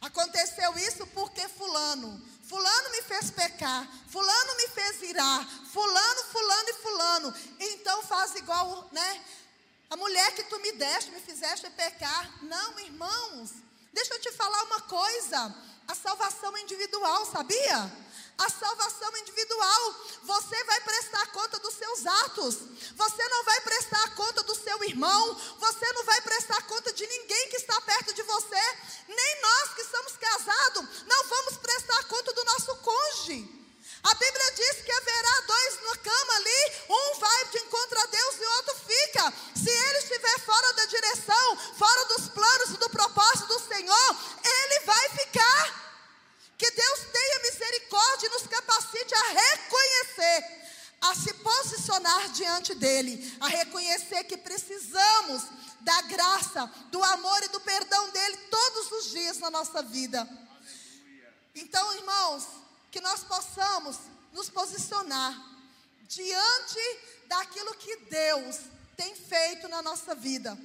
Aconteceu 0.00 0.76
isso 0.78 1.06
porque 1.08 1.48
fulano. 1.48 2.20
Fulano 2.48 2.90
me 2.90 3.02
fez 3.02 3.30
pecar. 3.30 3.88
Fulano 4.08 4.56
me 4.56 4.68
fez 4.68 5.02
irar. 5.02 5.46
Fulano, 5.72 6.24
fulano 6.24 6.68
e 6.68 6.74
fulano. 6.74 7.34
Então 7.60 8.02
faz 8.02 8.34
igual, 8.34 8.88
né? 8.92 9.24
A 9.88 9.96
mulher 9.96 10.34
que 10.34 10.44
tu 10.44 10.58
me 10.58 10.72
deste, 10.72 11.10
me 11.10 11.20
fizeste 11.20 11.68
pecar. 11.70 12.42
Não, 12.42 12.80
irmãos. 12.80 13.52
Deixa 13.92 14.14
eu 14.14 14.20
te 14.20 14.32
falar 14.32 14.62
uma 14.64 14.80
coisa. 14.82 15.54
A 15.86 15.94
salvação 15.94 16.56
individual, 16.58 17.26
sabia? 17.26 18.02
a 18.38 18.48
salvação 18.48 19.16
individual. 19.18 19.94
Você 20.22 20.64
vai 20.64 20.80
prestar 20.80 21.26
conta 21.32 21.58
dos 21.58 21.74
seus 21.74 22.06
atos. 22.06 22.56
Você 22.96 23.28
não 23.28 23.44
vai 23.44 23.60
prestar 23.60 24.14
conta 24.14 24.42
do 24.42 24.54
seu 24.54 24.82
irmão. 24.84 25.34
Você 25.58 25.92
não 25.92 26.04
vai 26.04 26.20
prestar 26.22 26.62
conta 26.62 26.92
de 26.92 27.06
ninguém 27.06 27.48
que 27.48 27.56
está 27.56 27.80
perto 27.82 28.12
de 28.14 28.22
você. 28.22 28.62
Nem 29.08 29.42
nós 29.42 29.74
que 29.74 29.84
somos 29.84 30.16
casados 30.16 30.88
não 31.06 31.24
vamos 31.24 31.56
prestar 31.58 32.04
conta 32.04 32.32
do 32.32 32.44
nosso 32.44 32.76
cônjuge. 32.76 33.62
A 34.04 34.14
Bíblia 34.14 34.52
diz 34.56 34.84
que 34.84 34.90
haverá 34.90 35.40
dois 35.46 35.80
na 35.84 35.96
cama 35.98 36.34
ali, 36.34 36.72
um 36.88 37.20
vai 37.20 37.44
de 37.52 37.58
encontro 37.58 38.00
a 38.00 38.06
Deus 38.06 38.34
e 38.36 38.44
o 38.44 38.52
outro 38.54 38.74
fica. 38.74 39.32
Se 39.54 39.70
ele 39.70 39.98
estiver 39.98 40.40
fora 40.40 40.72
da 40.72 40.86
direção, 40.86 41.56
fora 41.78 42.04
dos 42.06 42.28
planos 42.28 42.70
e 42.70 42.78
do 42.78 42.90
propósito 42.90 43.46
do 43.46 43.60
Senhor, 43.60 44.16
ele 44.44 44.80
vai 44.86 45.08
ficar. 45.10 45.82
Que 46.62 46.70
Deus 46.70 47.00
tenha 47.12 47.42
misericórdia 47.42 48.26
e 48.28 48.30
nos 48.30 48.46
capacite 48.46 49.14
a 49.14 49.28
reconhecer, 49.32 50.62
a 51.00 51.14
se 51.14 51.34
posicionar 51.34 52.28
diante 52.28 52.72
dEle, 52.74 53.36
a 53.40 53.48
reconhecer 53.48 54.22
que 54.24 54.36
precisamos 54.36 55.42
da 55.80 56.02
graça, 56.02 56.66
do 56.92 57.02
amor 57.02 57.42
e 57.42 57.48
do 57.48 57.60
perdão 57.60 58.10
dEle 58.10 58.36
todos 58.48 58.92
os 58.92 59.10
dias 59.10 59.38
na 59.38 59.50
nossa 59.50 59.82
vida. 59.82 60.28
Então, 61.52 61.94
irmãos, 61.94 62.46
que 62.92 63.00
nós 63.00 63.24
possamos 63.24 63.96
nos 64.32 64.48
posicionar 64.48 65.34
diante 66.02 66.78
daquilo 67.26 67.74
que 67.74 67.96
Deus 68.04 68.60
tem 68.96 69.16
feito 69.16 69.66
na 69.66 69.82
nossa 69.82 70.11
vida 70.22 70.56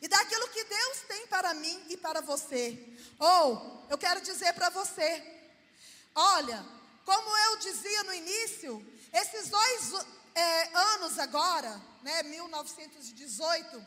e 0.00 0.08
daquilo 0.08 0.48
que 0.48 0.64
Deus 0.64 0.98
tem 1.08 1.26
para 1.26 1.54
mim 1.54 1.82
e 1.88 1.96
para 1.96 2.20
você. 2.20 2.78
Ou, 3.18 3.86
eu 3.88 3.96
quero 3.96 4.20
dizer 4.20 4.52
para 4.54 4.70
você, 4.70 5.10
olha, 6.14 6.64
como 7.04 7.36
eu 7.36 7.56
dizia 7.58 8.02
no 8.04 8.14
início, 8.14 8.72
esses 9.12 9.48
dois 9.48 10.06
é, 10.34 10.76
anos 10.94 11.18
agora, 11.18 11.80
né, 12.02 12.22
1918, 12.22 13.86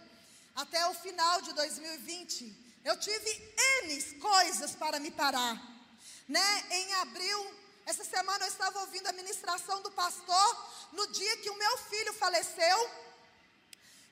até 0.56 0.88
o 0.88 0.94
final 0.96 1.42
de 1.42 1.54
2020, 1.54 2.82
eu 2.84 2.98
tive 3.00 3.54
N 3.84 4.14
coisas 4.14 4.72
para 4.76 5.00
me 5.00 5.12
parar. 5.12 5.56
Né? 6.28 6.66
Em 6.72 6.94
abril, 6.96 7.40
essa 7.86 8.04
semana 8.04 8.46
eu 8.46 8.50
estava 8.50 8.80
ouvindo 8.80 9.08
a 9.08 9.14
ministração 9.14 9.82
do 9.82 9.92
pastor 9.92 10.70
no 10.94 11.08
dia 11.12 11.38
que 11.38 11.50
o 11.50 11.58
meu 11.58 11.78
filho 11.78 12.14
faleceu. 12.14 13.07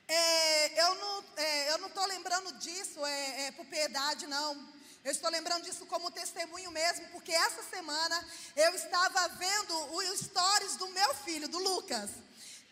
É, 0.08 0.82
eu 0.82 0.94
não 0.94 1.24
é, 1.36 1.72
eu 1.72 1.78
não 1.78 1.88
estou 1.88 2.06
lembrando 2.06 2.52
disso 2.54 3.04
é, 3.04 3.46
é, 3.46 3.52
por 3.52 3.66
piedade, 3.66 4.26
não. 4.26 4.74
Eu 5.04 5.12
estou 5.12 5.30
lembrando 5.30 5.64
disso 5.64 5.86
como 5.86 6.10
testemunho 6.10 6.70
mesmo, 6.70 7.08
porque 7.10 7.32
essa 7.32 7.62
semana 7.64 8.28
eu 8.56 8.74
estava 8.74 9.28
vendo 9.28 9.94
os 9.94 10.20
stories 10.20 10.76
do 10.76 10.88
meu 10.88 11.14
filho, 11.14 11.48
do 11.48 11.58
Lucas. 11.58 12.10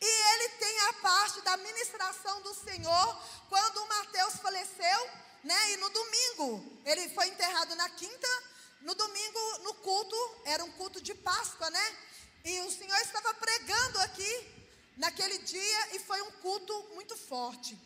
E 0.01 0.33
ele 0.33 0.49
tem 0.51 0.81
a 0.81 0.93
parte 0.95 1.41
da 1.43 1.57
ministração 1.57 2.41
do 2.43 2.55
Senhor 2.55 3.23
quando 3.49 3.79
o 3.79 3.89
Mateus 3.89 4.35
faleceu, 4.35 5.11
né? 5.43 5.73
E 5.73 5.77
no 5.79 5.91
domingo, 5.91 6.81
ele 6.85 7.09
foi 7.11 7.29
enterrado 7.29 7.75
na 7.77 7.89
quinta, 7.91 8.29
no 8.81 8.95
domingo, 8.95 9.59
no 9.61 9.75
culto, 9.75 10.17
era 10.45 10.65
um 10.65 10.73
culto 10.73 11.01
de 11.01 11.15
Páscoa, 11.15 11.71
né? 11.71 11.97
E 12.45 12.61
o 12.63 12.71
Senhor 12.71 12.99
estava 12.99 13.33
pregando 13.35 14.01
aqui 14.01 14.54
naquele 14.97 15.39
dia 15.39 15.97
e 15.97 15.99
foi 16.01 16.21
um 16.23 16.31
culto 16.33 16.73
muito 16.95 17.17
forte. 17.17 17.79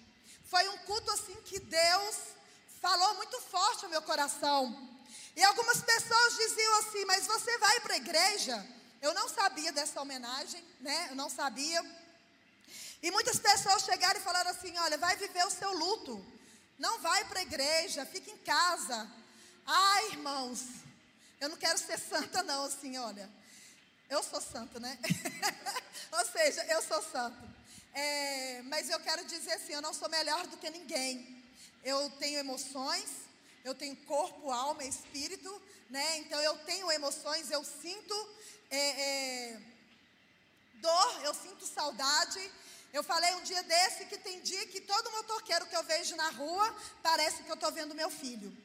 Foi 0.45 0.67
um 0.69 0.79
culto 0.79 1.11
assim 1.11 1.35
que 1.43 1.61
Deus 1.61 2.17
falou 2.81 3.15
muito 3.15 3.41
forte 3.41 3.85
ao 3.85 3.91
meu 3.91 4.03
coração. 4.03 4.89
E 5.37 5.45
algumas 5.45 5.81
pessoas 5.83 6.37
diziam 6.37 6.79
assim: 6.79 7.05
Mas 7.05 7.27
você 7.27 7.59
vai 7.59 7.81
para 7.81 7.95
a 7.95 7.99
igreja? 7.99 8.67
Eu 9.01 9.15
não 9.15 9.29
sabia 9.29 9.71
dessa 9.73 10.01
homenagem, 10.01 10.65
né? 10.81 11.09
Eu 11.11 11.17
não 11.17 11.31
sabia. 11.31 11.85
E 13.03 13.11
muitas 13.11 13.39
pessoas 13.39 13.85
chegaram 13.85 14.19
e 14.19 14.23
falaram 14.23 14.51
assim: 14.51 14.77
Olha, 14.79 14.99
vai 14.99 15.17
viver 15.17 15.47
o 15.47 15.51
seu 15.51 15.73
luto. 15.73 16.25
Não 16.79 16.99
vai 17.01 17.25
para 17.25 17.41
a 17.41 17.43
igreja, 17.43 18.07
fica 18.07 18.31
em 18.31 18.39
casa. 18.39 19.09
Ai, 19.67 20.07
irmãos, 20.13 20.63
eu 21.41 21.49
não 21.49 21.57
quero 21.57 21.79
ser 21.79 21.99
santa, 22.11 22.43
não, 22.43 22.65
assim, 22.65 22.97
olha. 22.99 23.29
Eu 24.09 24.23
sou 24.23 24.41
santo, 24.41 24.81
né? 24.81 24.99
Ou 26.13 26.25
seja, 26.27 26.65
eu 26.65 26.83
sou 26.83 27.03
santo. 27.03 27.37
É, 27.93 28.63
mas 28.63 28.89
eu 28.89 28.99
quero 29.01 29.23
dizer 29.27 29.53
assim: 29.53 29.75
eu 29.75 29.83
não 29.83 29.93
sou 29.93 30.09
melhor 30.09 30.47
do 30.47 30.57
que 30.57 30.71
ninguém. 30.71 31.45
Eu 31.85 32.09
tenho 32.19 32.39
emoções, 32.39 33.09
eu 33.65 33.75
tenho 33.75 33.95
corpo, 33.97 34.51
alma, 34.51 34.83
espírito, 34.83 35.51
né? 35.91 36.19
Então 36.19 36.41
eu 36.41 36.57
tenho 36.65 36.91
emoções, 36.91 37.51
eu 37.51 37.63
sinto 37.63 38.15
é, 38.71 38.79
é, 38.79 39.61
dor, 40.75 41.21
eu 41.25 41.35
sinto 41.35 41.67
saudade. 41.67 42.41
Eu 42.95 43.05
falei 43.05 43.35
um 43.35 43.43
dia 43.43 43.63
desse 43.63 44.07
que 44.07 44.17
tem 44.17 44.41
dia 44.41 44.67
que 44.69 44.81
todo 44.81 45.11
motoqueiro 45.11 45.67
que 45.67 45.77
eu 45.77 45.83
vejo 45.83 46.17
na 46.17 46.31
rua 46.31 46.75
parece 47.03 47.43
que 47.43 47.51
eu 47.51 47.55
estou 47.55 47.71
vendo 47.71 47.95
meu 47.95 48.09
filho. 48.09 48.57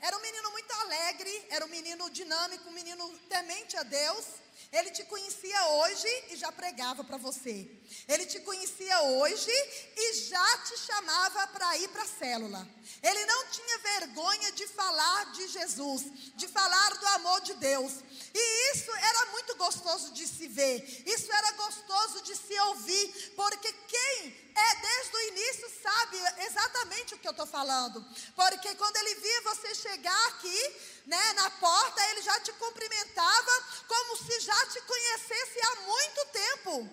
Era 0.00 0.16
um 0.16 0.20
menino 0.20 0.50
muito 0.50 0.72
alegre, 0.72 1.46
era 1.50 1.64
um 1.64 1.68
menino 1.68 2.10
dinâmico, 2.10 2.68
um 2.68 2.72
menino 2.72 3.08
temente 3.28 3.76
a 3.76 3.84
Deus. 3.84 4.26
Ele 4.72 4.90
te 4.90 5.04
conhecia 5.04 5.66
hoje 5.68 6.06
e 6.30 6.36
já 6.36 6.52
pregava 6.52 7.02
para 7.02 7.16
você. 7.16 7.79
Ele 8.08 8.26
te 8.26 8.40
conhecia 8.40 9.00
hoje 9.02 9.50
e 9.96 10.14
já 10.14 10.58
te 10.58 10.78
chamava 10.78 11.46
para 11.48 11.78
ir 11.78 11.88
para 11.88 12.02
a 12.02 12.08
célula. 12.08 12.68
Ele 13.02 13.26
não 13.26 13.46
tinha 13.46 13.78
vergonha 13.78 14.52
de 14.52 14.66
falar 14.68 15.32
de 15.32 15.48
Jesus, 15.48 16.04
de 16.34 16.48
falar 16.48 16.96
do 16.98 17.06
amor 17.06 17.40
de 17.40 17.54
Deus. 17.54 17.92
E 18.34 18.72
isso 18.72 18.90
era 18.90 19.26
muito 19.26 19.56
gostoso 19.56 20.12
de 20.12 20.26
se 20.26 20.46
ver, 20.48 21.02
isso 21.06 21.32
era 21.32 21.52
gostoso 21.52 22.22
de 22.22 22.36
se 22.36 22.58
ouvir, 22.60 23.32
porque 23.34 23.72
quem 23.72 24.52
é 24.54 24.74
desde 24.76 25.16
o 25.16 25.20
início 25.28 25.70
sabe 25.82 26.16
exatamente 26.44 27.14
o 27.14 27.18
que 27.18 27.26
eu 27.26 27.32
estou 27.32 27.46
falando. 27.46 28.04
Porque 28.36 28.74
quando 28.74 28.96
ele 28.96 29.14
via 29.16 29.40
você 29.42 29.74
chegar 29.74 30.28
aqui, 30.28 30.76
né, 31.06 31.32
na 31.34 31.50
porta, 31.50 32.02
ele 32.10 32.22
já 32.22 32.38
te 32.40 32.52
cumprimentava 32.52 33.64
como 33.88 34.16
se 34.16 34.40
já 34.40 34.66
te 34.66 34.80
conhecesse 34.82 35.60
há 35.62 35.76
muito 35.80 36.26
tempo. 36.32 36.90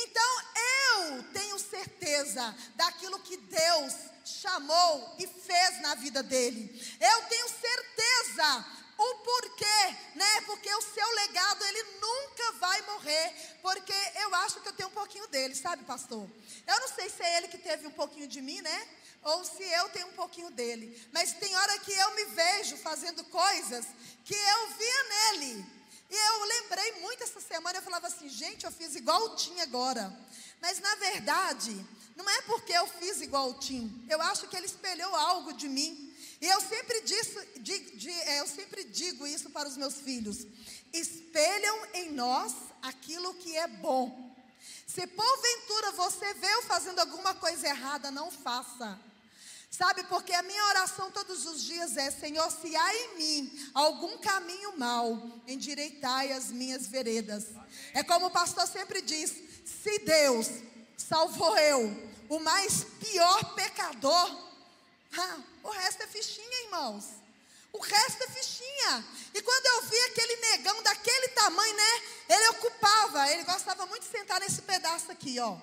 Então 0.00 0.42
eu 0.54 1.22
tenho 1.32 1.58
certeza 1.58 2.54
daquilo 2.76 3.18
que 3.20 3.36
Deus 3.36 3.94
chamou 4.24 5.16
e 5.18 5.26
fez 5.26 5.80
na 5.82 5.96
vida 5.96 6.22
dele. 6.22 6.70
Eu 7.00 7.22
tenho 7.22 7.48
certeza 7.48 8.66
o 8.96 9.14
porquê, 9.16 9.96
né? 10.14 10.40
Porque 10.42 10.72
o 10.72 10.82
seu 10.82 11.10
legado 11.14 11.64
ele 11.64 11.82
nunca 12.00 12.52
vai 12.52 12.82
morrer, 12.82 13.58
porque 13.62 13.94
eu 14.22 14.34
acho 14.36 14.60
que 14.60 14.68
eu 14.68 14.72
tenho 14.72 14.88
um 14.88 14.92
pouquinho 14.92 15.26
dele, 15.28 15.54
sabe, 15.54 15.84
pastor? 15.84 16.28
Eu 16.66 16.80
não 16.80 16.88
sei 16.88 17.08
se 17.10 17.22
é 17.22 17.36
ele 17.38 17.48
que 17.48 17.58
teve 17.58 17.86
um 17.86 17.92
pouquinho 17.92 18.28
de 18.28 18.40
mim, 18.40 18.60
né? 18.60 18.88
Ou 19.22 19.44
se 19.44 19.62
eu 19.62 19.88
tenho 19.88 20.08
um 20.08 20.12
pouquinho 20.12 20.50
dele. 20.50 21.08
Mas 21.12 21.32
tem 21.32 21.56
hora 21.56 21.78
que 21.80 21.92
eu 21.92 22.14
me 22.14 22.24
vejo 22.26 22.76
fazendo 22.76 23.24
coisas 23.24 23.84
que 24.24 24.34
eu 24.34 24.68
via 24.68 25.02
nele 25.04 25.77
e 26.10 26.14
eu 26.14 26.44
lembrei 26.44 26.92
muito 27.00 27.22
essa 27.22 27.40
semana, 27.40 27.78
eu 27.78 27.82
falava 27.82 28.06
assim, 28.06 28.28
gente, 28.28 28.64
eu 28.64 28.72
fiz 28.72 28.94
igual 28.94 29.22
o 29.24 29.36
Tim 29.36 29.60
agora. 29.60 30.12
Mas 30.60 30.78
na 30.80 30.94
verdade, 30.96 31.86
não 32.16 32.28
é 32.28 32.42
porque 32.42 32.72
eu 32.72 32.86
fiz 32.86 33.20
igual 33.20 33.50
o 33.50 33.58
Tim. 33.58 34.04
Eu 34.08 34.20
acho 34.22 34.48
que 34.48 34.56
ele 34.56 34.66
espelhou 34.66 35.14
algo 35.14 35.52
de 35.52 35.68
mim. 35.68 36.14
E 36.40 36.46
eu 36.46 36.60
sempre, 36.60 37.00
disso, 37.02 37.38
de, 37.60 37.78
de, 37.96 38.10
é, 38.10 38.40
eu 38.40 38.46
sempre 38.46 38.84
digo 38.84 39.26
isso 39.26 39.50
para 39.50 39.68
os 39.68 39.76
meus 39.76 40.00
filhos: 40.00 40.46
espelham 40.92 41.86
em 41.94 42.12
nós 42.12 42.54
aquilo 42.82 43.34
que 43.34 43.56
é 43.56 43.66
bom. 43.66 44.28
Se 44.86 45.06
porventura 45.06 45.92
você 45.92 46.34
vê 46.34 46.54
eu 46.54 46.62
fazendo 46.62 47.00
alguma 47.00 47.34
coisa 47.34 47.68
errada, 47.68 48.10
não 48.10 48.30
faça. 48.30 48.98
Sabe, 49.70 50.02
porque 50.04 50.32
a 50.32 50.42
minha 50.42 50.64
oração 50.66 51.10
todos 51.10 51.46
os 51.46 51.62
dias 51.62 51.96
é: 51.96 52.10
Senhor, 52.10 52.50
se 52.50 52.74
há 52.74 52.94
em 52.94 53.18
mim 53.18 53.70
algum 53.74 54.18
caminho 54.18 54.76
mau, 54.76 55.30
endireitai 55.46 56.32
as 56.32 56.50
minhas 56.50 56.86
veredas. 56.86 57.46
É 57.92 58.02
como 58.02 58.26
o 58.26 58.30
pastor 58.30 58.66
sempre 58.66 59.02
diz: 59.02 59.30
se 59.64 59.98
Deus 60.00 60.48
salvou 60.96 61.56
eu, 61.58 62.12
o 62.28 62.40
mais 62.40 62.84
pior 62.98 63.54
pecador, 63.54 64.48
ah, 65.16 65.38
o 65.62 65.70
resto 65.70 66.02
é 66.02 66.06
fichinha, 66.06 66.64
irmãos. 66.64 67.04
O 67.72 67.78
resto 67.78 68.24
é 68.24 68.28
fichinha. 68.28 69.04
E 69.34 69.42
quando 69.42 69.66
eu 69.66 69.82
vi 69.82 70.00
aquele 70.00 70.36
negão 70.36 70.82
daquele 70.82 71.28
tamanho, 71.28 71.76
né? 71.76 72.02
Ele 72.28 72.48
ocupava, 72.48 73.30
ele 73.30 73.44
gostava 73.44 73.86
muito 73.86 74.04
de 74.04 74.10
sentar 74.10 74.40
nesse 74.40 74.62
pedaço 74.62 75.12
aqui, 75.12 75.38
ó. 75.38 75.56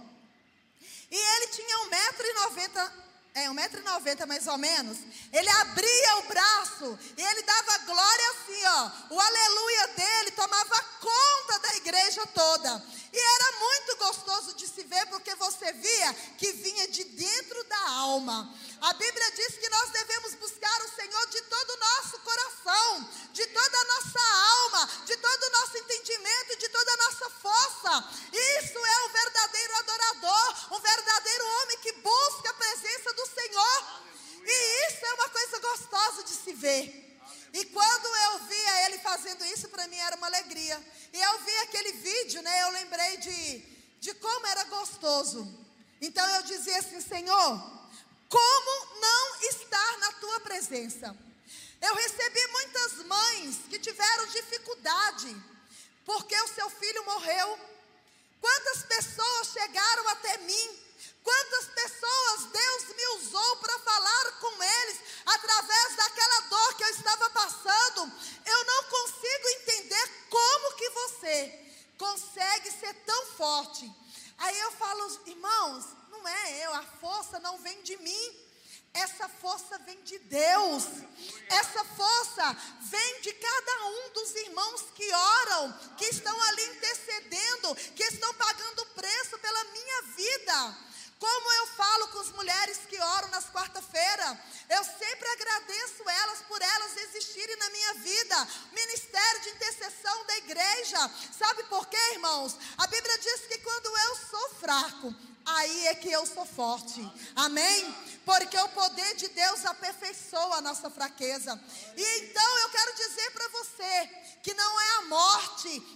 E 1.11 1.15
ele 1.15 1.47
tinha 1.47 1.77
1,90m, 1.89 2.91
é, 3.35 3.49
1,90m 3.49 4.25
mais 4.25 4.47
ou 4.47 4.57
menos. 4.57 4.97
Ele 5.31 5.49
abria 5.49 6.17
o 6.19 6.23
braço 6.23 6.99
e 7.17 7.21
ele 7.21 7.41
dava 7.43 7.77
glória 7.79 8.29
assim, 8.31 8.65
ó. 8.65 8.91
O 9.13 9.19
aleluia 9.19 9.87
dele 9.87 10.31
tomava 10.31 10.83
conta 11.01 11.59
da 11.59 11.75
igreja 11.75 12.25
toda. 12.27 12.83
E 13.11 13.17
era 13.17 13.59
muito 13.59 13.97
gostoso 13.97 14.53
de 14.55 14.65
se 14.65 14.83
ver, 14.83 15.05
porque 15.07 15.35
você 15.35 15.73
via 15.73 16.13
que 16.37 16.53
vinha 16.53 16.87
de 16.87 17.03
dentro 17.03 17.63
da 17.65 17.89
alma. 17.89 18.53
A 18.85 18.93
Bíblia 18.93 19.31
diz 19.31 19.57
que 19.57 19.67
nós 19.67 19.89
devemos 19.89 20.35
buscar 20.35 20.81
o 20.83 20.89
Senhor 20.89 21.25
de 21.29 21.41
todo 21.41 21.71
o 21.71 21.77
nosso 21.77 22.19
coração, 22.19 23.09
de 23.33 23.47
toda 23.47 23.77
a 23.79 23.83
nossa 23.85 24.19
alma, 24.63 24.89
de 25.07 25.17
todo 25.17 25.43
o 25.43 25.51
nosso 25.53 25.77
entendimento, 25.79 26.55
de 26.59 26.69
toda 26.69 26.93
a 26.93 26.97
nossa 26.97 27.29
força. 27.31 28.09
Isso 28.31 28.77
é 28.77 29.05
o 29.05 29.09
verdadeiro 29.09 29.75
adorador, 29.77 30.73
o 30.75 30.79
verdadeiro 30.79 31.47
homem 31.47 31.77
que 31.79 31.93
busca 31.93 32.51
a 32.51 32.53
presença 32.53 33.11
do 33.13 33.25
Senhor. 33.25 34.03
E 34.45 34.87
isso 34.87 35.03
é 35.03 35.13
uma 35.15 35.29
coisa 35.29 35.59
gostosa 35.61 36.23
de 36.23 36.35
se 36.35 36.53
ver. 36.53 37.17
E 37.53 37.65
quando 37.65 38.05
eu 38.05 38.39
via 38.45 38.85
ele 38.85 38.99
fazendo 38.99 39.43
isso, 39.45 39.67
para 39.69 39.87
mim 39.87 39.97
era 39.97 40.15
uma 40.15 40.27
alegria. 40.27 40.79
E 41.11 41.19
eu 41.19 41.39
vi 41.39 41.57
aquele 41.63 41.91
vídeo, 41.93 42.39
né? 42.43 42.61
Eu 42.61 42.69
lembrei 42.69 43.17
de, 43.17 43.65
de 43.99 44.13
como 44.13 44.45
era 44.45 44.63
gostoso. 44.65 45.41
Então 45.99 46.29
eu 46.35 46.43
dizia 46.43 46.77
assim, 46.77 47.01
Senhor, 47.01 47.74
como 48.35 48.99
não 48.99 49.39
estar 49.49 49.97
na 49.99 50.11
tua 50.13 50.41
presença? 50.41 51.15
Eu 51.81 51.95
recebi 51.95 52.47
muitas 52.47 53.05
mães 53.05 53.59
que 53.69 53.79
tiveram 53.79 54.27
dificuldade 54.27 55.33
porque 56.03 56.35
o 56.41 56.47
seu 56.49 56.69
filho 56.69 57.05
morreu. 57.05 57.59
Essa 81.49 81.83
força 81.85 82.57
vem 82.81 83.21
de 83.21 83.33
cada 83.33 83.85
um 83.85 84.09
dos 84.13 84.35
irmãos 84.35 84.81
que 84.95 85.13
oram, 85.13 85.73
que 85.97 86.05
estão 86.05 86.41
ali 86.41 86.65
intercedendo, 86.65 87.75
que 87.95 88.03
estão 88.03 88.33
pagando 88.33 88.85
preço 88.87 89.37
pela 89.37 89.63
minha 89.65 90.01
vida. 90.15 90.77
Como 91.19 91.53
eu 91.53 91.67
falo 91.67 92.07
com 92.09 92.19
as 92.19 92.31
mulheres 92.31 92.79
que 92.89 92.99
oram 92.99 93.29
nas 93.29 93.45
quarta-feira, 93.45 94.39
eu 94.69 94.83
sempre 94.83 95.27
agradeço 95.29 96.07
elas 96.07 96.39
por 96.47 96.61
elas 96.61 96.97
existirem 96.97 97.55
na 97.57 97.69
minha 97.69 97.93
vida. 97.95 98.47
Ministério 98.73 99.41
de 99.41 99.49
intercessão 99.49 100.25
da 100.25 100.37
igreja. 100.37 101.11
Sabe 101.37 101.63
por 101.65 101.87
quê, 101.87 101.97
irmãos? 102.11 102.57
A 102.77 102.87
Bíblia 102.87 103.17
diz 103.19 103.41
que 103.47 103.57
quando 103.59 103.97
eu 103.97 104.15
sou 104.29 104.49
fraco, 104.55 105.15
aí 105.45 105.87
é 105.87 105.95
que 105.95 106.11
eu 106.11 106.25
sou 106.25 106.45
forte. 106.45 107.01
Amém? 107.35 107.95
Porque 108.25 108.57
o 108.57 108.69
poder 108.69 109.15
de 109.15 109.27
Deus 109.29 109.65
aperfeiçoa 109.65 110.57
a 110.57 110.61
nossa 110.75 110.89
fraqueza. 110.89 111.59
E 111.95 112.19
então 112.19 112.57
eu 112.59 112.69
quero 112.69 112.95
dizer 112.95 113.31
para 113.31 113.47
você 113.49 114.09
que 114.43 114.53
não 114.53 114.81
é 114.81 114.97
a 114.97 115.01
morte, 115.03 115.94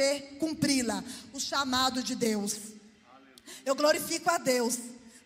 você 0.00 0.20
cumpri-la, 0.38 1.04
o 1.34 1.38
chamado 1.38 2.02
de 2.02 2.14
Deus. 2.14 2.56
Eu 3.66 3.74
glorifico 3.74 4.30
a 4.30 4.38
Deus, 4.38 4.78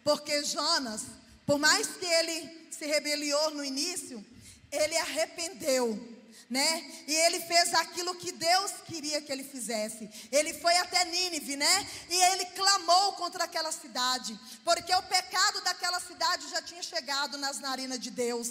porque 0.03 0.43
Jonas, 0.43 1.03
por 1.47 1.61
mais 1.61 1.87
que 1.87 2.05
ele 2.05 2.69
se 2.73 2.85
rebeliou 2.85 3.53
no 3.53 3.65
início, 3.65 4.25
ele 4.73 4.97
arrependeu 4.97 6.13
né? 6.51 7.05
E 7.09 7.15
ele 7.15 7.41
fez 7.41 7.73
aquilo 7.75 8.15
que 8.15 8.31
Deus 8.31 8.71
queria 8.85 9.21
que 9.21 9.33
ele 9.33 9.43
fizesse. 9.43 10.09
Ele 10.31 10.53
foi 10.53 10.77
até 10.77 11.05
Nínive, 11.07 11.57
né? 11.57 11.89
E 12.11 12.15
ele 12.15 12.45
clamou 12.47 13.15
contra 13.15 13.45
aquela 13.45 13.73
cidade, 13.73 14.39
porque 14.63 14.95
o 14.95 15.03
pecado 15.03 15.63
daquela 15.63 15.99
cidade 16.01 16.49
já 16.51 16.61
tinha 16.61 16.83
chegado 16.83 17.39
nas 17.39 17.59
narinas 17.59 17.99
de 17.99 18.11
Deus. 18.11 18.51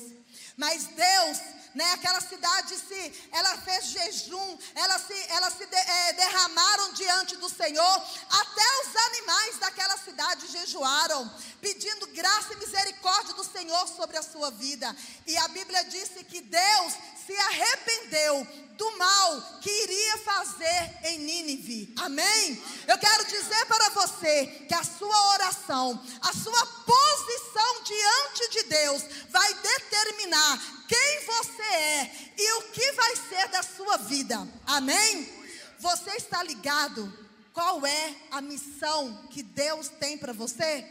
Mas 0.58 0.86
Deus, 0.88 1.38
né, 1.74 1.92
aquela 1.94 2.22
cidade 2.22 2.76
se, 2.76 3.30
ela 3.32 3.58
fez 3.58 3.86
jejum, 3.86 4.58
ela 4.76 5.00
se, 5.00 5.14
ela 5.30 5.50
se 5.50 5.66
de, 5.66 5.76
é, 5.76 6.14
derramaram 6.14 6.94
diante 6.94 7.36
do 7.38 7.50
Senhor, 7.50 8.04
até 8.30 8.82
os 8.86 8.96
animais 9.08 9.58
daquela 9.60 9.98
cidade 9.98 10.48
jejuaram, 10.48 11.32
pedindo 11.60 12.08
graça 12.08 12.54
e 12.54 12.58
misericórdia 12.58 13.34
do 13.34 13.44
Senhor 13.44 13.88
sobre 13.88 14.18
a 14.18 14.24
sua 14.24 14.52
vida. 14.52 14.96
E 15.26 15.38
a 15.38 15.48
Bíblia 15.48 15.84
disse 15.86 16.24
que 16.24 16.42
Deus 16.42 16.94
se 17.26 17.36
arrependeu 17.38 18.48
do 18.78 18.98
mal 18.98 19.60
que 19.62 19.70
iria 19.70 20.18
fazer 20.20 21.00
em 21.04 21.20
Nínive. 21.20 21.94
Amém? 21.98 22.62
Eu 22.88 22.98
quero 22.98 23.26
dizer 23.26 23.66
para 23.66 23.90
você 23.90 24.46
que 24.68 24.74
a 24.74 24.84
sua 24.84 25.32
oração, 25.34 26.02
a 26.22 26.34
sua 26.34 26.66
posição 26.66 27.84
diante 27.84 28.50
de 28.52 28.64
Deus 28.64 29.04
vai 29.30 29.54
determinar 29.54 30.86
quem 30.88 31.26
você 31.26 31.62
é 31.62 32.34
e 32.38 32.54
o 32.54 32.62
que 32.72 32.92
vai 32.94 33.16
ser 33.16 33.48
da 33.50 33.64
sua 33.64 33.98
vida. 33.98 34.48
Amém? 34.66 35.32
Você 35.80 36.12
está 36.12 36.42
ligado? 36.44 37.12
Qual 37.54 37.86
é 37.86 38.16
a 38.32 38.42
missão 38.42 39.28
que 39.30 39.44
Deus 39.44 39.88
tem 39.88 40.18
para 40.18 40.34
você? 40.34 40.86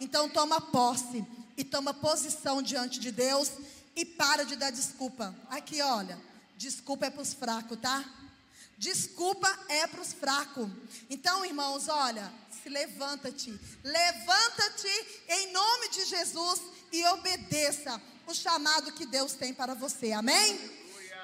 Então 0.00 0.28
toma 0.28 0.60
posse 0.60 1.24
e 1.56 1.64
toma 1.64 1.94
posição 1.94 2.60
diante 2.60 2.98
de 2.98 3.10
Deus 3.10 3.50
e 3.96 4.04
para 4.04 4.44
de 4.44 4.56
dar 4.56 4.70
desculpa. 4.70 5.34
Aqui, 5.48 5.80
olha, 5.80 6.18
desculpa 6.56 7.06
é 7.06 7.10
para 7.10 7.22
os 7.22 7.34
fracos, 7.34 7.78
tá? 7.80 8.04
Desculpa 8.76 9.48
é 9.68 9.86
para 9.86 10.00
os 10.00 10.12
fracos. 10.12 10.68
Então, 11.08 11.44
irmãos, 11.44 11.88
olha, 11.88 12.32
se 12.62 12.68
levanta-te. 12.68 13.58
Levanta-te 13.82 15.22
em 15.28 15.52
nome 15.52 15.88
de 15.90 16.04
Jesus 16.04 16.60
e 16.92 17.04
obedeça 17.06 18.00
o 18.26 18.34
chamado 18.34 18.92
que 18.92 19.06
Deus 19.06 19.34
tem 19.34 19.54
para 19.54 19.74
você. 19.74 20.12
Amém? 20.12 20.58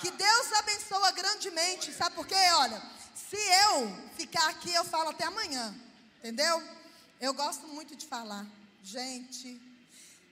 Que 0.01 0.11
Deus 0.11 0.53
abençoa 0.55 1.11
grandemente. 1.13 1.93
Sabe 1.93 2.15
por 2.15 2.27
quê? 2.27 2.35
Olha, 2.55 2.81
se 3.15 3.37
eu 3.37 4.13
ficar 4.17 4.49
aqui, 4.49 4.73
eu 4.73 4.85
falo 4.85 5.11
até 5.11 5.25
amanhã. 5.25 5.75
Entendeu? 6.19 6.63
Eu 7.21 7.35
gosto 7.35 7.67
muito 7.69 7.97
de 7.97 8.07
falar. 8.07 8.47
Gente, 8.83 9.61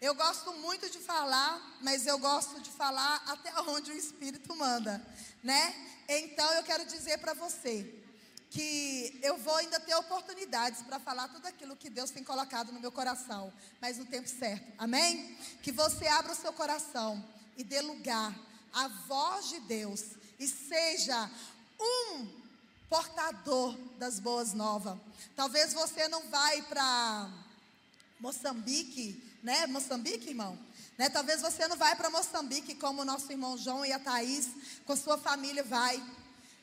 eu 0.00 0.14
gosto 0.14 0.52
muito 0.54 0.88
de 0.90 0.98
falar, 0.98 1.78
mas 1.80 2.06
eu 2.06 2.18
gosto 2.18 2.60
de 2.60 2.70
falar 2.70 3.22
até 3.26 3.52
onde 3.70 3.90
o 3.90 3.96
Espírito 3.96 4.54
manda, 4.54 5.04
né? 5.42 5.74
Então 6.08 6.50
eu 6.52 6.62
quero 6.62 6.84
dizer 6.86 7.18
para 7.18 7.34
você 7.34 7.94
que 8.50 9.18
eu 9.22 9.36
vou 9.36 9.54
ainda 9.56 9.78
ter 9.78 9.94
oportunidades 9.94 10.82
para 10.82 10.98
falar 10.98 11.28
tudo 11.28 11.46
aquilo 11.46 11.76
que 11.76 11.90
Deus 11.90 12.10
tem 12.10 12.24
colocado 12.24 12.72
no 12.72 12.80
meu 12.80 12.90
coração, 12.90 13.52
mas 13.80 13.98
no 13.98 14.06
tempo 14.06 14.28
certo. 14.28 14.72
Amém? 14.78 15.36
Que 15.62 15.70
você 15.70 16.06
abra 16.06 16.32
o 16.32 16.36
seu 16.36 16.52
coração 16.52 17.22
e 17.56 17.64
dê 17.64 17.80
lugar 17.80 18.34
à 18.72 18.88
voz 18.88 19.48
de 19.48 19.60
Deus 19.60 20.02
e 20.38 20.46
seja 20.46 21.30
um 21.78 22.28
portador 22.88 23.76
das 23.98 24.18
boas 24.18 24.54
novas. 24.54 24.98
Talvez 25.36 25.74
você 25.74 26.08
não 26.08 26.28
vai 26.30 26.62
para 26.62 27.30
Moçambique, 28.18 29.27
né? 29.42 29.66
Moçambique, 29.66 30.30
irmão? 30.30 30.58
Né? 30.96 31.08
Talvez 31.08 31.40
você 31.40 31.66
não 31.68 31.76
vai 31.76 31.94
para 31.96 32.10
Moçambique 32.10 32.74
como 32.74 33.02
o 33.02 33.04
nosso 33.04 33.30
irmão 33.30 33.56
João 33.56 33.84
e 33.84 33.92
a 33.92 33.98
Thaís 33.98 34.48
com 34.84 34.96
sua 34.96 35.16
família 35.16 35.62
vai. 35.62 36.02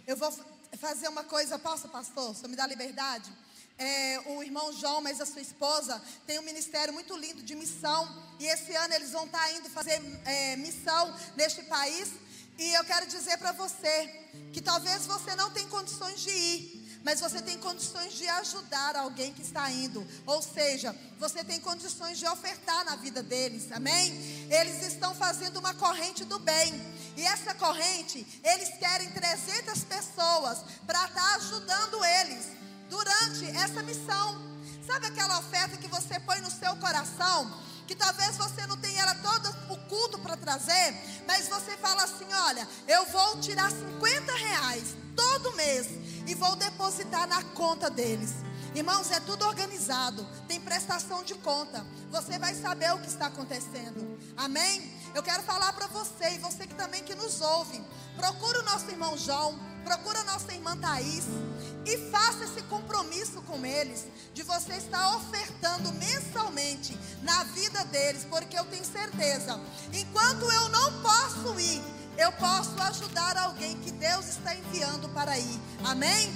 Eu 0.06 0.18
vou 0.18 0.32
fazer 0.78 1.08
uma 1.08 1.24
coisa, 1.24 1.58
posso, 1.58 1.88
pastor? 1.88 2.36
Senhor 2.36 2.50
me 2.50 2.56
dá 2.56 2.68
liberdade? 2.68 3.32
É, 3.78 4.22
o 4.28 4.44
irmão 4.44 4.72
João, 4.74 5.02
mas 5.02 5.20
a 5.20 5.26
sua 5.26 5.42
esposa, 5.42 6.02
tem 6.26 6.40
um 6.40 6.44
ministério 6.44 6.94
muito 6.94 7.16
lindo 7.18 7.42
de 7.42 7.56
missão. 7.56 8.08
E 8.40 8.46
esse 8.46 8.76
ano 8.76 8.94
eles 8.94 9.12
vão 9.12 9.26
estar 9.26 9.52
indo 9.54 9.70
fazer 9.70 10.02
é, 10.26 10.56
missão 10.58 11.14
neste 11.36 11.64
país. 11.64 12.10
E 12.58 12.74
eu 12.74 12.86
quero 12.86 13.06
dizer 13.06 13.38
para 13.38 13.52
você 13.52 14.08
que 14.54 14.62
talvez 14.62 15.06
você 15.06 15.36
não 15.36 15.52
tenha 15.52 15.68
condições 15.68 16.22
de 16.22 16.30
ir, 16.30 16.85
mas 17.06 17.20
você 17.20 17.40
tem 17.40 17.56
condições 17.60 18.14
de 18.14 18.28
ajudar 18.28 18.96
alguém 18.96 19.32
que 19.32 19.44
está 19.44 19.70
indo. 19.70 20.06
Ou 20.26 20.42
seja, 20.42 20.94
você 21.20 21.44
tem 21.44 21.60
condições 21.60 22.18
de 22.18 22.28
ofertar 22.28 22.84
na 22.84 22.96
vida 22.96 23.22
deles, 23.22 23.72
amém? 23.72 24.12
Eles 24.50 24.82
estão 24.82 25.14
fazendo 25.14 25.58
uma 25.58 25.76
corrente 25.76 26.26
do 26.26 26.40
bem. 26.40 26.74
E 27.16 27.22
essa 27.22 27.54
corrente, 27.54 28.26
eles 28.44 28.70
querem 28.80 29.12
300 29.12 29.84
pessoas 29.84 30.64
para 30.88 31.06
estar 31.06 31.22
tá 31.22 31.36
ajudando 31.36 32.04
eles 32.04 32.48
durante 32.90 33.56
essa 33.56 33.84
missão. 33.84 34.42
Sabe 34.84 35.06
aquela 35.06 35.38
oferta 35.38 35.78
que 35.78 35.88
você 35.88 36.20
põe 36.22 36.42
no 36.42 36.50
seu 36.50 36.76
coração? 36.78 37.56
Que 37.86 37.96
talvez 37.96 38.36
você 38.36 38.66
não 38.66 38.78
tenha 38.78 39.04
ela 39.04 39.14
todo 39.14 39.48
o 39.70 39.78
culto 39.88 40.18
para 40.18 40.36
trazer, 40.36 40.96
mas 41.28 41.48
você 41.48 41.78
fala 41.78 42.04
assim: 42.04 42.26
olha, 42.34 42.68
eu 42.88 43.06
vou 43.06 43.40
tirar 43.42 43.70
50 43.70 44.34
reais 44.34 44.96
todo 45.16 45.56
mês 45.56 46.05
e 46.28 46.36
vou 46.36 46.56
depositar 46.56 47.28
na 47.28 47.44
conta 47.44 47.90
deles. 47.90 48.34
Irmãos, 48.74 49.10
é 49.10 49.20
tudo 49.22 49.46
organizado, 49.46 50.28
tem 50.48 50.60
prestação 50.60 51.24
de 51.24 51.34
conta. 51.36 51.86
Você 52.12 52.38
vai 52.38 52.54
saber 52.54 52.94
o 52.94 53.00
que 53.00 53.08
está 53.08 53.28
acontecendo. 53.28 54.20
Amém? 54.36 54.94
Eu 55.14 55.24
quero 55.24 55.44
falar 55.44 55.72
para 55.72 55.88
você 55.88 56.32
e 56.32 56.40
você 56.40 56.68
que 56.68 56.76
também 56.76 57.02
que 57.02 57.16
nos 57.16 57.40
ouve. 57.40 57.82
Procura 58.18 58.60
o 58.60 58.64
nosso 58.64 58.90
irmão 58.92 59.18
João, 59.18 59.58
procura 59.86 60.20
a 60.20 60.24
nossa 60.26 60.54
irmã 60.54 60.76
Thaís 60.76 61.24
e 61.86 62.10
faça 62.10 62.44
esse 62.44 62.64
compromisso 62.64 63.42
com 63.44 63.66
eles 63.66 64.08
de 64.34 64.44
você 64.44 64.74
estar 64.74 65.16
ofertando 65.16 65.94
mensalmente 65.94 67.00
na 67.22 67.46
vida 67.46 67.86
deles, 67.86 68.26
porque 68.30 68.60
eu 68.60 68.66
tenho 68.66 68.84
certeza, 68.84 69.58
enquanto 69.94 70.52
eu 70.52 70.70
não 70.70 71.02
posso 71.02 71.58
ir, 71.60 71.82
eu 72.18 72.32
posso 72.34 72.80
ajudar 72.82 73.38
alguém 73.38 73.78
que 73.78 73.92
Deus 73.92 74.28
está 74.28 74.56
enviando 74.56 75.10
para 75.10 75.38
ir. 75.38 75.60
Amém? 75.84 76.34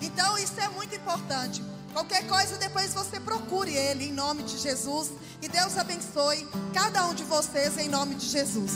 Então 0.00 0.36
isso 0.38 0.58
é 0.60 0.68
muito 0.68 0.94
importante. 0.94 1.62
Qualquer 1.92 2.26
coisa, 2.26 2.56
depois 2.56 2.94
você 2.94 3.20
procure 3.20 3.74
Ele 3.74 4.06
em 4.06 4.12
nome 4.12 4.42
de 4.42 4.58
Jesus. 4.58 5.12
E 5.40 5.48
Deus 5.48 5.76
abençoe 5.76 6.46
cada 6.72 7.06
um 7.06 7.14
de 7.14 7.24
vocês 7.24 7.76
em 7.78 7.88
nome 7.88 8.14
de 8.14 8.26
Jesus. 8.26 8.72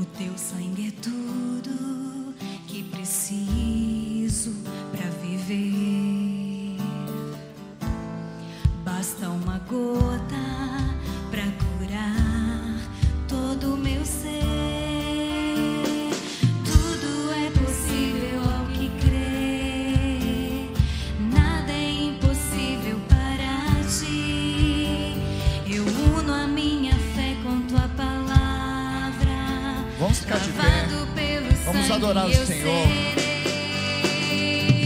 O 0.00 0.04
teu 0.18 0.36
sangue 0.36 0.88
é 0.88 1.00
tudo 1.00 2.34
que 2.66 2.82
preciso 2.84 4.54
adorar 32.10 32.26
o 32.26 32.46
Senhor. 32.46 32.86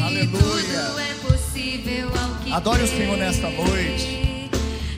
Aleluia. 0.05 0.95
É 2.51 2.53
Adore 2.53 2.83
o. 2.83 2.87
Senhor 2.87 3.17
nesta 3.17 3.49
noite. 3.51 4.51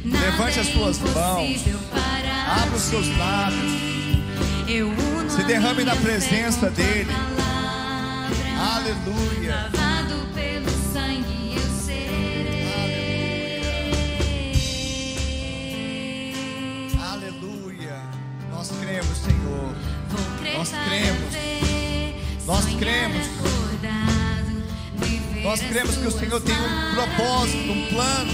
Levante 0.05 0.61
as 0.61 0.68
é 0.68 0.72
suas 0.72 0.99
mãos. 0.99 1.51
impossível 1.51 1.79
para 1.91 2.62
Abra 2.62 2.77
os 2.77 2.83
seus 2.83 3.07
lábios. 3.16 3.72
Se 5.31 5.45
derrame 5.45 5.85
na 5.85 5.95
presença 5.97 6.68
dele. 6.70 7.11
Aleluia. 8.59 9.76
Cremos 25.77 25.97
que 25.99 26.07
o 26.07 26.11
Senhor 26.11 26.41
tem 26.41 26.55
um 26.55 26.95
propósito, 26.95 27.70
um 27.70 27.87
plano. 27.89 28.33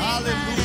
Aleluia. 0.00 0.55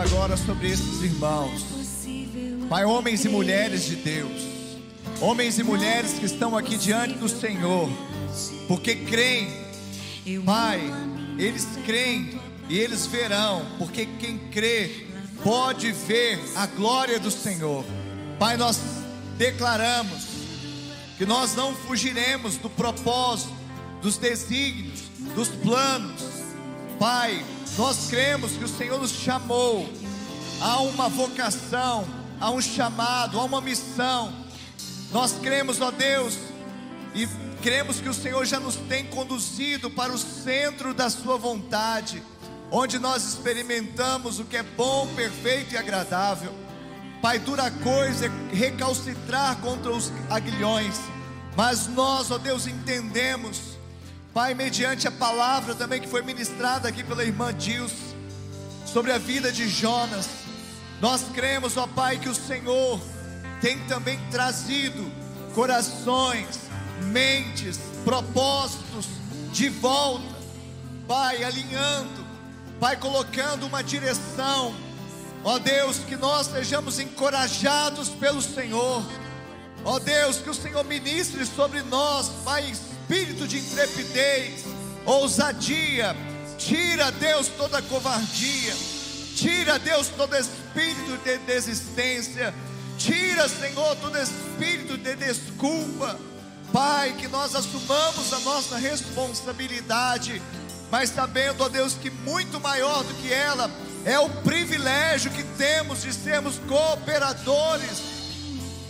Agora 0.00 0.36
sobre 0.36 0.70
esses 0.70 1.02
irmãos. 1.02 1.62
Pai, 2.68 2.84
homens 2.84 3.24
e 3.24 3.28
mulheres 3.28 3.84
de 3.84 3.96
Deus, 3.96 4.42
homens 5.20 5.58
e 5.58 5.62
mulheres 5.62 6.14
que 6.14 6.24
estão 6.24 6.56
aqui 6.56 6.78
diante 6.78 7.14
do 7.14 7.28
Senhor, 7.28 7.88
porque 8.66 8.94
creem, 8.94 9.50
Pai, 10.44 10.80
eles 11.38 11.66
creem 11.84 12.40
e 12.68 12.78
eles 12.78 13.06
verão, 13.06 13.66
porque 13.78 14.06
quem 14.18 14.38
crê 14.50 15.06
pode 15.44 15.92
ver 15.92 16.38
a 16.56 16.66
glória 16.66 17.18
do 17.18 17.30
Senhor. 17.30 17.84
Pai, 18.38 18.56
nós 18.56 18.80
declaramos 19.36 20.28
que 21.18 21.26
nós 21.26 21.54
não 21.54 21.74
fugiremos 21.74 22.56
do 22.56 22.70
propósito, 22.70 23.52
dos 24.00 24.16
desígnios, 24.16 25.00
dos 25.34 25.48
planos. 25.48 26.22
Pai, 26.98 27.44
nós 27.80 28.08
cremos 28.10 28.52
que 28.52 28.64
o 28.64 28.68
Senhor 28.68 29.00
nos 29.00 29.10
chamou 29.10 29.88
a 30.60 30.82
uma 30.82 31.08
vocação, 31.08 32.06
a 32.38 32.50
um 32.50 32.60
chamado, 32.60 33.40
a 33.40 33.42
uma 33.42 33.62
missão. 33.62 34.34
Nós 35.10 35.32
cremos, 35.40 35.80
ó 35.80 35.90
Deus, 35.90 36.36
e 37.14 37.26
cremos 37.62 37.98
que 37.98 38.08
o 38.10 38.12
Senhor 38.12 38.44
já 38.44 38.60
nos 38.60 38.76
tem 38.76 39.06
conduzido 39.06 39.90
para 39.90 40.12
o 40.12 40.18
centro 40.18 40.92
da 40.92 41.08
Sua 41.08 41.38
vontade, 41.38 42.22
onde 42.70 42.98
nós 42.98 43.24
experimentamos 43.24 44.38
o 44.38 44.44
que 44.44 44.58
é 44.58 44.62
bom, 44.62 45.08
perfeito 45.16 45.72
e 45.72 45.78
agradável. 45.78 46.52
Pai, 47.22 47.38
dura 47.38 47.70
coisa 47.70 48.26
é 48.26 48.54
recalcitrar 48.54 49.56
contra 49.62 49.90
os 49.90 50.12
aguilhões, 50.28 50.96
mas 51.56 51.86
nós, 51.86 52.30
ó 52.30 52.36
Deus, 52.36 52.66
entendemos, 52.66 53.69
Pai, 54.32 54.54
mediante 54.54 55.08
a 55.08 55.10
palavra 55.10 55.74
também 55.74 56.00
que 56.00 56.06
foi 56.08 56.22
ministrada 56.22 56.88
aqui 56.88 57.02
pela 57.02 57.24
irmã 57.24 57.52
Dils, 57.52 57.92
sobre 58.86 59.10
a 59.12 59.18
vida 59.18 59.50
de 59.50 59.68
Jonas, 59.68 60.28
Nós 61.00 61.24
cremos, 61.34 61.76
ó 61.76 61.86
Pai, 61.86 62.18
que 62.18 62.28
o 62.28 62.34
Senhor 62.34 63.00
tem 63.60 63.78
também 63.86 64.20
trazido 64.30 65.10
corações, 65.54 66.60
mentes, 67.04 67.78
propósitos 68.04 69.06
de 69.52 69.68
volta, 69.68 70.24
Pai, 71.08 71.42
alinhando, 71.42 72.24
Pai, 72.78 72.96
colocando 72.96 73.66
uma 73.66 73.82
direção, 73.82 74.74
ó 75.42 75.58
Deus, 75.58 75.98
que 75.98 76.16
nós 76.16 76.46
sejamos 76.46 77.00
encorajados 77.00 78.10
pelo 78.10 78.40
Senhor, 78.40 79.02
ó 79.84 79.98
Deus, 79.98 80.36
que 80.36 80.50
o 80.50 80.54
Senhor 80.54 80.84
ministre 80.84 81.44
sobre 81.44 81.82
nós, 81.82 82.28
Pai, 82.44 82.72
espírito 83.10 83.48
de 83.48 83.58
intrepidez, 83.58 84.64
ousadia, 85.04 86.16
tira, 86.56 87.10
Deus, 87.10 87.48
toda 87.48 87.82
covardia, 87.82 88.72
tira, 89.34 89.80
Deus, 89.80 90.06
todo 90.16 90.36
espírito 90.36 91.18
de 91.24 91.38
desistência, 91.38 92.54
tira, 92.96 93.48
Senhor, 93.48 93.96
todo 93.96 94.16
espírito 94.16 94.96
de 94.96 95.16
desculpa, 95.16 96.16
Pai, 96.72 97.16
que 97.18 97.26
nós 97.26 97.56
assumamos 97.56 98.32
a 98.32 98.38
nossa 98.40 98.78
responsabilidade, 98.78 100.40
mas 100.88 101.10
sabendo, 101.10 101.64
ó 101.64 101.68
Deus, 101.68 101.94
que 101.94 102.10
muito 102.10 102.60
maior 102.60 103.02
do 103.02 103.14
que 103.14 103.32
ela 103.32 103.68
é 104.04 104.20
o 104.20 104.30
privilégio 104.42 105.32
que 105.32 105.42
temos 105.42 106.02
de 106.02 106.12
sermos 106.12 106.60
cooperadores, 106.68 108.02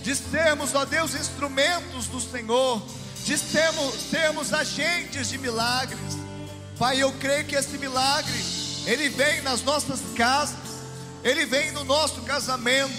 de 0.03 0.14
sermos, 0.14 0.75
ó 0.75 0.85
Deus, 0.85 1.14
instrumentos 1.14 2.07
do 2.09 2.21
Senhor, 2.21 2.83
de 3.25 3.37
sermos, 3.39 3.95
sermos 4.11 4.53
agentes 4.53 5.29
de 5.29 5.39
milagres. 5.39 6.18
Pai, 6.79 7.03
eu 7.03 7.12
creio 7.12 7.45
que 7.45 7.55
esse 7.55 7.77
milagre, 7.79 8.45
ele 8.87 9.09
vem 9.09 9.43
nas 9.43 9.62
nossas 9.62 10.01
casas, 10.16 10.57
ele 11.23 11.45
vem 11.45 11.73
no 11.73 11.85
nosso 11.85 12.23
casamento, 12.23 12.93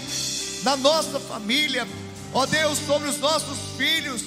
na 0.62 0.76
nossa 0.76 1.18
família, 1.18 1.86
ó 2.32 2.46
Deus, 2.46 2.78
sobre 2.78 3.08
os 3.08 3.18
nossos 3.18 3.58
filhos, 3.76 4.22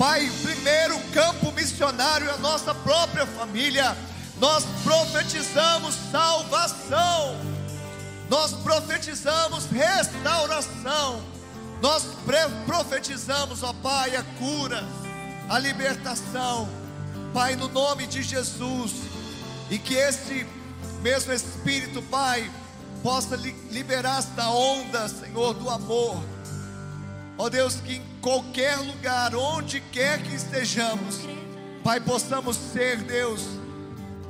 Pai, 0.00 0.32
primeiro 0.42 0.98
campo 1.12 1.52
missionário 1.52 2.26
é 2.26 2.32
a 2.32 2.38
nossa 2.38 2.74
própria 2.74 3.26
família. 3.26 3.94
Nós 4.38 4.64
profetizamos 4.82 5.94
salvação. 6.10 7.36
Nós 8.30 8.54
profetizamos 8.54 9.66
restauração. 9.66 11.22
Nós 11.82 12.02
profetizamos, 12.64 13.62
ó 13.62 13.74
Pai, 13.74 14.16
a 14.16 14.22
cura, 14.38 14.82
a 15.50 15.58
libertação. 15.58 16.66
Pai, 17.34 17.56
no 17.56 17.68
nome 17.68 18.06
de 18.06 18.22
Jesus. 18.22 18.92
E 19.68 19.78
que 19.78 19.94
esse 19.94 20.46
mesmo 21.02 21.34
Espírito, 21.34 22.00
Pai, 22.04 22.50
possa 23.02 23.36
liberar 23.70 24.20
esta 24.20 24.48
onda, 24.48 25.06
Senhor, 25.08 25.52
do 25.52 25.68
amor 25.68 26.18
Ó 27.40 27.48
Deus, 27.48 27.76
que 27.76 27.94
em 27.94 28.02
qualquer 28.20 28.76
lugar, 28.76 29.34
onde 29.34 29.80
quer 29.80 30.22
que 30.22 30.34
estejamos, 30.34 31.20
Pai, 31.82 31.98
possamos 31.98 32.54
ser, 32.54 32.98
Deus, 32.98 33.40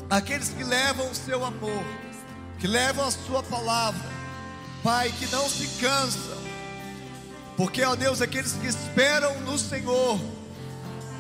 aqueles 0.09 0.51
que 0.51 0.63
levam 0.63 1.11
o 1.11 1.15
seu 1.17 1.45
amor, 1.45 1.83
que 2.61 2.69
levam 2.69 3.05
a 3.05 3.11
sua 3.11 3.43
palavra, 3.43 4.09
Pai, 4.85 5.13
que 5.19 5.27
não 5.27 5.49
se 5.49 5.67
cansam, 5.81 6.39
porque, 7.57 7.83
ó 7.83 7.97
Deus, 7.97 8.23
aqueles 8.23 8.53
que 8.53 8.69
esperam 8.69 9.41
no 9.41 9.59
Senhor, 9.59 10.17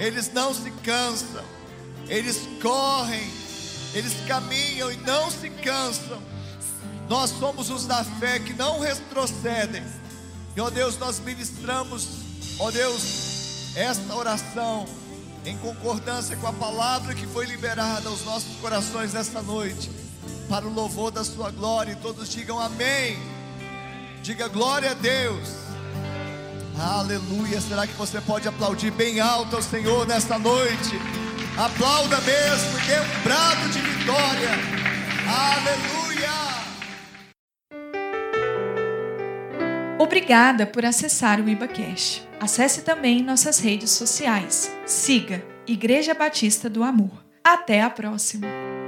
eles 0.00 0.32
não 0.32 0.52
se 0.52 0.70
cansam, 0.82 1.44
eles 2.08 2.40
correm, 2.60 3.30
eles 3.94 4.14
caminham 4.26 4.90
e 4.90 4.96
não 4.96 5.30
se 5.30 5.48
cansam. 5.48 6.20
Nós 7.08 7.30
somos 7.30 7.70
os 7.70 7.86
da 7.86 8.02
fé 8.02 8.40
que 8.40 8.52
não 8.52 8.80
retrocedem 8.80 9.84
e 10.56 10.60
ó 10.60 10.68
Deus, 10.68 10.98
nós 10.98 11.20
ministramos, 11.20 12.08
ó 12.58 12.70
Deus, 12.70 13.76
esta 13.76 14.14
oração 14.14 14.84
em 15.44 15.56
concordância 15.58 16.36
com 16.36 16.46
a 16.46 16.52
palavra 16.52 17.14
que 17.14 17.26
foi 17.26 17.46
liberada 17.46 18.08
aos 18.08 18.24
nossos 18.24 18.56
corações 18.56 19.14
esta 19.14 19.40
noite, 19.40 19.90
para 20.48 20.66
o 20.66 20.72
louvor 20.72 21.12
da 21.12 21.22
Sua 21.22 21.50
glória. 21.50 21.92
E 21.92 21.96
todos 21.96 22.28
digam 22.28 22.58
amém. 22.58 23.16
Diga 24.22 24.48
glória 24.48 24.90
a 24.90 24.94
Deus. 24.94 25.48
Aleluia. 26.80 27.60
Será 27.60 27.86
que 27.86 27.92
você 27.92 28.20
pode 28.20 28.48
aplaudir 28.48 28.90
bem 28.90 29.20
alto 29.20 29.56
ao 29.56 29.62
Senhor 29.62 30.06
nesta 30.06 30.38
noite? 30.38 30.96
Aplauda 31.58 32.18
mesmo, 32.22 32.78
dê 32.86 32.98
um 33.00 33.22
brado 33.22 33.68
de 33.68 33.80
vitória. 33.80 34.50
Aleluia. 35.28 36.00
Obrigada 39.98 40.66
por 40.66 40.86
acessar 40.86 41.40
o 41.40 41.48
IbaCash. 41.48 42.26
Acesse 42.40 42.80
também 42.80 43.22
nossas 43.22 43.58
redes 43.58 43.90
sociais. 43.90 44.74
Siga 44.86 45.44
Igreja 45.66 46.14
Batista 46.14 46.70
do 46.70 46.82
Amor. 46.82 47.22
Até 47.44 47.82
a 47.82 47.90
próxima! 47.90 48.79